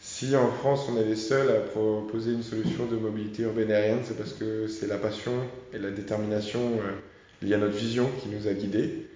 si 0.00 0.34
en 0.34 0.50
France 0.50 0.86
on 0.90 0.98
est 0.98 1.04
les 1.04 1.16
seuls 1.16 1.50
à 1.50 1.60
proposer 1.60 2.32
une 2.32 2.42
solution 2.42 2.86
de 2.86 2.96
mobilité 2.96 3.42
urbaine 3.42 3.70
aérienne, 3.70 4.00
c'est 4.02 4.16
parce 4.16 4.32
que 4.32 4.66
c'est 4.66 4.86
la 4.86 4.96
passion 4.96 5.32
et 5.74 5.78
la 5.78 5.90
détermination 5.90 6.60
euh, 6.60 7.46
liée 7.46 7.54
à 7.54 7.58
notre 7.58 7.76
vision 7.76 8.08
qui 8.22 8.30
nous 8.30 8.48
a 8.48 8.54
guidés. 8.54 9.08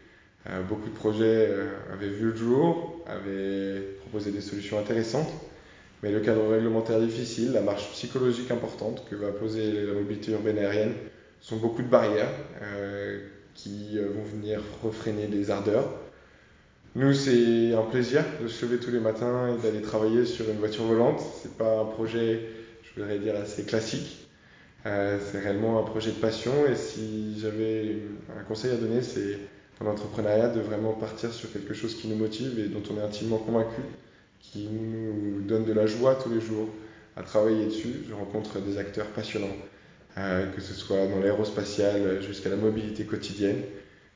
Euh, 0.50 0.62
beaucoup 0.62 0.90
de 0.90 0.94
projets 0.94 1.48
euh, 1.48 1.68
avaient 1.90 2.10
vu 2.10 2.32
le 2.32 2.36
jour, 2.36 3.02
avaient 3.06 3.80
proposé 4.00 4.30
des 4.30 4.42
solutions 4.42 4.78
intéressantes, 4.78 5.32
mais 6.02 6.12
le 6.12 6.20
cadre 6.20 6.46
réglementaire 6.50 7.00
difficile, 7.00 7.52
la 7.52 7.62
marche 7.62 7.90
psychologique 7.92 8.50
importante 8.50 9.06
que 9.08 9.16
va 9.16 9.32
poser 9.32 9.72
la 9.72 9.94
mobilité 9.94 10.32
urbaine 10.32 10.58
aérienne 10.58 10.92
sont 11.40 11.56
beaucoup 11.56 11.80
de 11.80 11.88
barrières 11.88 12.28
qui 13.54 13.98
euh, 13.98 14.08
vont 14.08 14.24
venir 14.24 14.60
refréner 14.82 15.26
des 15.26 15.50
ardeurs. 15.50 15.88
Nous, 16.96 17.12
c'est 17.12 17.74
un 17.74 17.82
plaisir 17.82 18.24
de 18.40 18.48
se 18.48 18.64
lever 18.64 18.78
tous 18.78 18.90
les 18.90 19.00
matins 19.00 19.52
et 19.52 19.62
d'aller 19.62 19.82
travailler 19.82 20.24
sur 20.24 20.48
une 20.48 20.58
voiture 20.58 20.84
volante. 20.84 21.20
C'est 21.42 21.56
pas 21.56 21.80
un 21.80 21.84
projet, 21.86 22.48
je 22.82 23.00
voudrais 23.00 23.18
dire, 23.18 23.34
assez 23.36 23.64
classique. 23.64 24.28
Euh, 24.86 25.18
c'est 25.30 25.40
réellement 25.40 25.80
un 25.80 25.82
projet 25.82 26.10
de 26.10 26.16
passion. 26.16 26.52
Et 26.70 26.76
si 26.76 27.40
j'avais 27.40 27.98
un 28.38 28.44
conseil 28.44 28.70
à 28.70 28.76
donner, 28.76 29.02
c'est 29.02 29.38
dans 29.80 29.86
l'entrepreneuriat 29.86 30.50
de 30.50 30.60
vraiment 30.60 30.92
partir 30.92 31.32
sur 31.32 31.52
quelque 31.52 31.74
chose 31.74 31.96
qui 31.96 32.06
nous 32.06 32.16
motive 32.16 32.60
et 32.60 32.68
dont 32.68 32.82
on 32.92 32.98
est 32.98 33.04
intimement 33.04 33.38
convaincu, 33.38 33.82
qui 34.40 34.68
nous 34.68 35.40
donne 35.42 35.64
de 35.64 35.72
la 35.72 35.86
joie 35.86 36.14
tous 36.14 36.30
les 36.30 36.40
jours 36.40 36.68
à 37.16 37.22
travailler 37.22 37.66
dessus. 37.66 38.04
Je 38.08 38.14
rencontre 38.14 38.60
des 38.60 38.78
acteurs 38.78 39.06
passionnants 39.06 39.56
que 40.16 40.61
ce 40.61 40.74
soit 40.74 41.07
dans 41.07 41.18
l'aérospatial 41.20 42.22
jusqu'à 42.22 42.48
la 42.48 42.57
mobilité 42.57 43.05
quotidienne. 43.05 43.62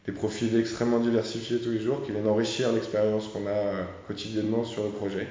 Des 0.07 0.13
profils 0.13 0.57
extrêmement 0.57 1.01
diversifiés 1.01 1.59
tous 1.59 1.71
les 1.71 1.81
jours 1.81 2.03
qui 2.03 2.13
viennent 2.13 2.29
enrichir 2.29 2.73
l'expérience 2.73 3.29
qu'on 3.29 3.47
a 3.47 3.51
euh, 3.51 3.85
quotidiennement 4.07 4.65
sur 4.65 4.85
le 4.85 4.89
projet. 4.89 5.27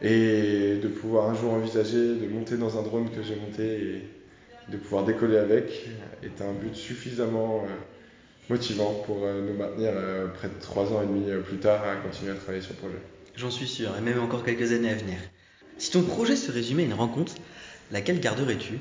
Et 0.00 0.76
de 0.82 0.88
pouvoir 0.88 1.28
un 1.28 1.34
jour 1.34 1.52
envisager 1.52 2.14
de 2.14 2.26
monter 2.28 2.56
dans 2.56 2.78
un 2.78 2.82
drone 2.82 3.10
que 3.10 3.22
j'ai 3.22 3.36
monté 3.36 3.82
et 3.82 4.08
de 4.72 4.78
pouvoir 4.78 5.04
décoller 5.04 5.36
avec 5.36 5.86
est 6.22 6.40
un 6.40 6.52
but 6.52 6.74
suffisamment 6.74 7.64
euh, 7.66 7.68
motivant 8.48 9.02
pour 9.04 9.18
nous 9.18 9.52
maintenir 9.52 9.92
près 10.34 10.48
de 10.48 10.54
trois 10.60 10.90
ans 10.92 11.02
et 11.02 11.06
demi 11.06 11.26
plus 11.46 11.58
tard 11.58 11.86
à 11.86 11.96
continuer 11.96 12.32
à 12.32 12.34
travailler 12.36 12.62
sur 12.62 12.72
le 12.72 12.78
projet. 12.78 13.02
J'en 13.36 13.50
suis 13.50 13.68
sûr, 13.68 13.94
et 13.96 14.00
même 14.00 14.18
encore 14.18 14.44
quelques 14.44 14.72
années 14.72 14.90
à 14.90 14.94
venir. 14.94 15.18
Si 15.78 15.90
ton 15.90 16.02
projet 16.02 16.36
se 16.36 16.50
résumait 16.50 16.82
à 16.82 16.86
une 16.86 16.94
rencontre, 16.94 17.34
laquelle 17.92 18.18
garderais-tu? 18.18 18.78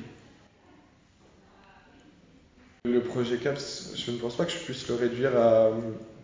Le 2.86 3.02
projet 3.02 3.38
CAPS, 3.38 3.94
je 3.96 4.12
ne 4.12 4.18
pense 4.18 4.36
pas 4.36 4.46
que 4.46 4.52
je 4.52 4.58
puisse 4.60 4.88
le 4.88 4.96
réduire 4.96 5.36
à 5.38 5.72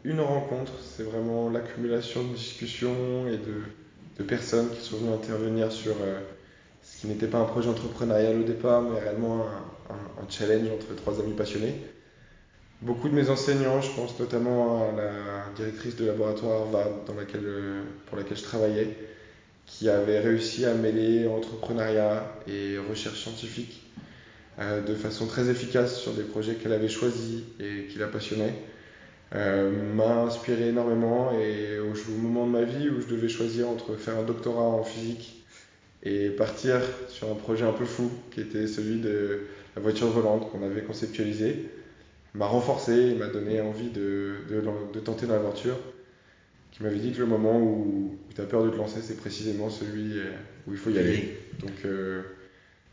une 0.04 0.22
rencontre. 0.22 0.72
C'est 0.82 1.04
vraiment 1.04 1.50
l'accumulation 1.50 2.24
de 2.24 2.34
discussions 2.34 3.28
et 3.28 3.38
de, 3.38 4.24
personnes 4.24 4.70
qui 4.70 4.82
sont 4.82 4.98
venues 4.98 5.14
intervenir 5.14 5.72
sur 5.72 5.94
euh, 6.02 6.22
ce 6.82 7.02
qui 7.02 7.08
n'était 7.08 7.28
pas 7.28 7.40
un 7.40 7.46
projet 7.46 7.70
entrepreneurial 7.70 8.40
au 8.40 8.44
départ, 8.44 8.82
mais 8.82 9.00
réellement 9.00 9.46
un, 9.90 10.30
challenge 10.30 10.70
entre 10.74 10.96
trois 10.96 11.20
amis 11.20 11.34
passionnés. 11.34 11.76
Beaucoup 12.82 13.10
de 13.10 13.14
mes 13.14 13.30
enseignants, 13.30 13.82
je 13.82 13.92
pense 13.92 14.18
notamment 14.20 14.90
à 14.90 14.92
la 14.96 15.12
directrice 15.56 15.96
de 15.96 16.06
laboratoire 16.06 16.62
Harvard 16.62 17.04
dans 17.06 17.14
laquelle, 17.14 17.46
euh, 17.46 17.82
pour 18.08 18.18
laquelle 18.18 18.38
je 18.38 18.44
travaillais, 18.44 18.98
qui 19.66 19.90
avait 19.90 20.20
réussi 20.20 20.66
à 20.66 20.74
mêler 20.74 21.28
entrepreneuriat 21.28 22.40
et 22.48 22.78
recherche 22.78 23.22
scientifique 23.22 23.82
euh, 23.82 23.85
de 24.58 24.96
façon 24.96 25.28
très 25.28 25.50
efficace 25.50 26.00
sur 26.00 26.14
des 26.14 26.24
projets 26.24 26.56
qu'elle 26.56 26.74
avait 26.74 26.88
choisis 26.88 27.42
et 27.60 27.88
qui 27.88 28.00
la 28.00 28.08
passionnaient, 28.08 28.54
euh, 29.34 29.94
m'a 29.96 30.22
inspiré 30.22 30.70
énormément 30.70 31.32
et 31.38 31.80
au, 31.80 31.92
au, 31.92 32.18
moment 32.18 32.46
de 32.46 32.52
ma 32.52 32.64
vie 32.64 32.90
où 32.90 33.02
je 33.02 33.08
devais 33.08 33.28
choisir 33.28 33.68
entre 33.68 33.96
faire 33.96 34.18
un 34.18 34.24
doctorat 34.24 34.62
en 34.62 34.84
physique 34.84 35.44
et 36.04 36.30
partir 36.30 36.80
sur 37.10 37.32
un 37.32 37.36
projet 37.36 37.66
un 37.66 37.74
peu 37.74 37.86
fou 37.86 38.12
qui 38.32 38.40
était 38.42 38.68
celui 38.68 39.02
de 39.02 39.42
la 39.76 39.82
voiture 39.82 40.08
volante 40.08 40.52
qu'on 40.52 40.64
avait 40.64 40.84
conceptualisé, 40.84 41.70
m'a 42.34 42.46
renforcé, 42.46 42.94
il 42.94 43.18
m'a 43.18 43.28
donné 43.28 43.60
envie 43.60 43.90
de, 43.90 44.36
de, 44.50 44.64
de 44.94 45.00
tenter 45.00 45.26
l'aventure, 45.26 45.78
qui 46.72 46.84
m'avait 46.84 47.00
dit 47.00 47.12
que 47.12 47.20
le 47.20 47.26
moment 47.26 47.60
où, 47.60 48.18
tu 48.34 48.40
as 48.40 48.46
peur 48.46 48.64
de 48.64 48.70
te 48.70 48.78
lancer, 48.78 49.00
c'est 49.02 49.18
précisément 49.18 49.70
celui 49.70 50.14
où 50.68 50.72
il 50.72 50.78
faut 50.78 50.92
y 50.92 51.00
aller. 51.00 51.38
Donc 51.62 51.86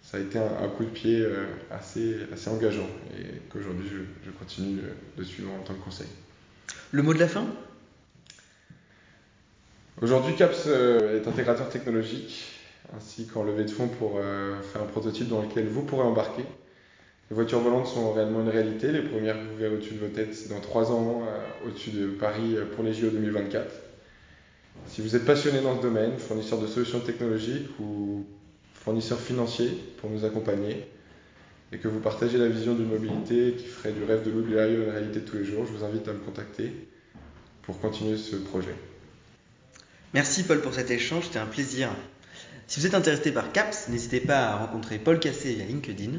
ça 0.03 0.19
a 0.19 0.21
été 0.21 0.39
un, 0.39 0.69
coup 0.69 0.85
de 0.85 0.91
pied 0.91 1.25
assez, 1.71 2.17
assez 2.33 2.51
engageant 2.51 2.89
et 3.17 3.39
qu'aujourd'hui 3.51 3.89
je, 3.89 4.27
je 4.27 4.31
continue 4.33 4.81
de 5.17 5.23
suivre 5.23 5.51
en 5.53 5.63
tant 5.63 5.75
que 5.75 5.85
conseil. 5.85 6.09
Le 6.91 7.03
mot 7.03 7.15
de 7.15 7.19
la 7.19 7.29
fin? 7.29 7.47
Aujourd'hui, 10.03 10.35
CAPS 10.35 10.65
euh, 10.67 11.21
est 11.21 11.29
intégrateur 11.29 11.69
technologique 11.69 12.45
ainsi 12.97 13.27
qu'en 13.27 13.45
levée 13.45 13.65
de 13.65 13.71
fonds 13.71 13.87
pour 13.87 14.15
euh, 14.17 14.61
faire 14.61 14.83
un 14.83 14.87
prototype 14.87 15.29
dans 15.29 15.41
lequel 15.41 15.69
vous 15.69 15.83
pourrez 15.83 16.03
embarquer. 16.03 16.43
Les 17.31 17.37
voitures 17.37 17.61
volantes 17.61 17.87
sont 17.87 18.13
réellement 18.13 18.41
une 18.41 18.49
réalité. 18.49 18.91
Les 18.91 19.03
premières 19.03 19.37
que 19.37 19.45
vous 19.45 19.57
verrez 19.57 19.75
au-dessus 19.77 19.95
de 19.95 20.01
vos 20.01 20.09
têtes, 20.09 20.35
c'est 20.35 20.49
dans 20.49 20.61
trois 20.61 20.91
ans 20.91 21.23
euh, 21.23 21.69
au-dessus 21.69 21.91
de 21.91 22.09
Paris 22.09 22.57
pour 22.75 22.83
les 22.83 22.93
JO 22.93 23.11
2024. 23.11 23.65
Si 24.87 25.03
vous 25.03 25.15
êtes 25.15 25.25
passionné 25.25 25.61
dans 25.61 25.77
ce 25.77 25.83
domaine, 25.83 26.19
fournisseur 26.19 26.59
de 26.59 26.67
solutions 26.67 27.01
technologiques 27.01 27.69
ou 27.79 28.27
fournisseur 28.83 29.21
financier 29.21 29.69
pour 29.99 30.11
nous 30.11 30.25
accompagner, 30.25 30.87
et 31.73 31.79
que 31.79 31.89
vous 31.89 32.01
partagez 32.01 32.37
la 32.37 32.49
vision 32.49 32.75
d'une 32.75 32.89
mobilité 32.89 33.55
qui 33.57 33.65
ferait 33.65 33.93
du 33.93 34.05
rêve 34.05 34.25
de 34.25 34.31
Louis 34.31 34.53
une 34.53 34.91
réalité 34.91 35.21
de 35.21 35.25
tous 35.25 35.37
les 35.37 35.45
jours, 35.45 35.65
je 35.67 35.73
vous 35.73 35.85
invite 35.85 36.07
à 36.09 36.13
me 36.13 36.19
contacter 36.19 36.73
pour 37.63 37.81
continuer 37.81 38.17
ce 38.19 38.37
projet. 38.37 38.75
Merci 40.13 40.43
Paul 40.43 40.61
pour 40.61 40.75
cet 40.75 40.91
échange, 40.91 41.25
c'était 41.25 41.39
un 41.39 41.47
plaisir. 41.47 41.89
Si 42.67 42.81
vous 42.81 42.87
êtes 42.87 42.95
intéressé 42.95 43.33
par 43.33 43.53
CAPS, 43.53 43.89
n'hésitez 43.89 44.21
pas 44.21 44.49
à 44.49 44.57
rencontrer 44.57 44.99
Paul 44.99 45.19
Cassé 45.19 45.55
via 45.55 45.65
LinkedIn. 45.65 46.19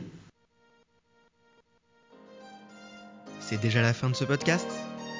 C'est 3.40 3.60
déjà 3.60 3.82
la 3.82 3.94
fin 3.94 4.10
de 4.10 4.16
ce 4.16 4.24
podcast? 4.24 4.68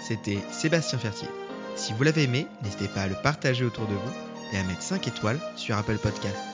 C'était 0.08 0.40
Sébastien 0.52 0.98
Fertier. 0.98 1.28
Si 1.76 1.94
vous 1.94 2.04
l'avez 2.04 2.24
aimé, 2.24 2.48
n'hésitez 2.64 2.88
pas 2.88 3.02
à 3.02 3.08
le 3.08 3.16
partager 3.22 3.66
autour 3.66 3.86
de 3.88 3.94
vous 3.94 4.14
et 4.54 4.58
à 4.58 4.64
mettre 4.64 4.82
5 4.82 5.08
étoiles 5.08 5.40
sur 5.56 5.78
Apple 5.78 5.98
Podcast. 5.98 6.53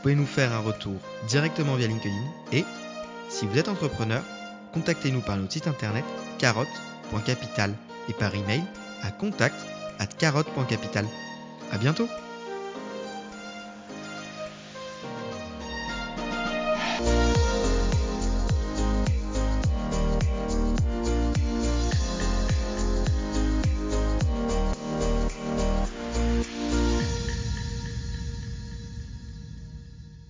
Vous 0.00 0.04
pouvez 0.04 0.14
nous 0.14 0.24
faire 0.24 0.54
un 0.54 0.60
retour 0.60 0.94
directement 1.28 1.74
via 1.74 1.86
LinkedIn 1.86 2.24
et, 2.52 2.64
si 3.28 3.46
vous 3.46 3.58
êtes 3.58 3.68
entrepreneur, 3.68 4.22
contactez-nous 4.72 5.20
par 5.20 5.36
notre 5.36 5.52
site 5.52 5.66
internet 5.66 6.06
carotte.capital 6.38 7.74
et 8.08 8.14
par 8.14 8.34
email 8.34 8.62
à 9.02 9.10
contact 9.10 9.56
at 9.98 10.06
carotte.capital. 10.06 11.04
À 11.70 11.76
bientôt 11.76 12.08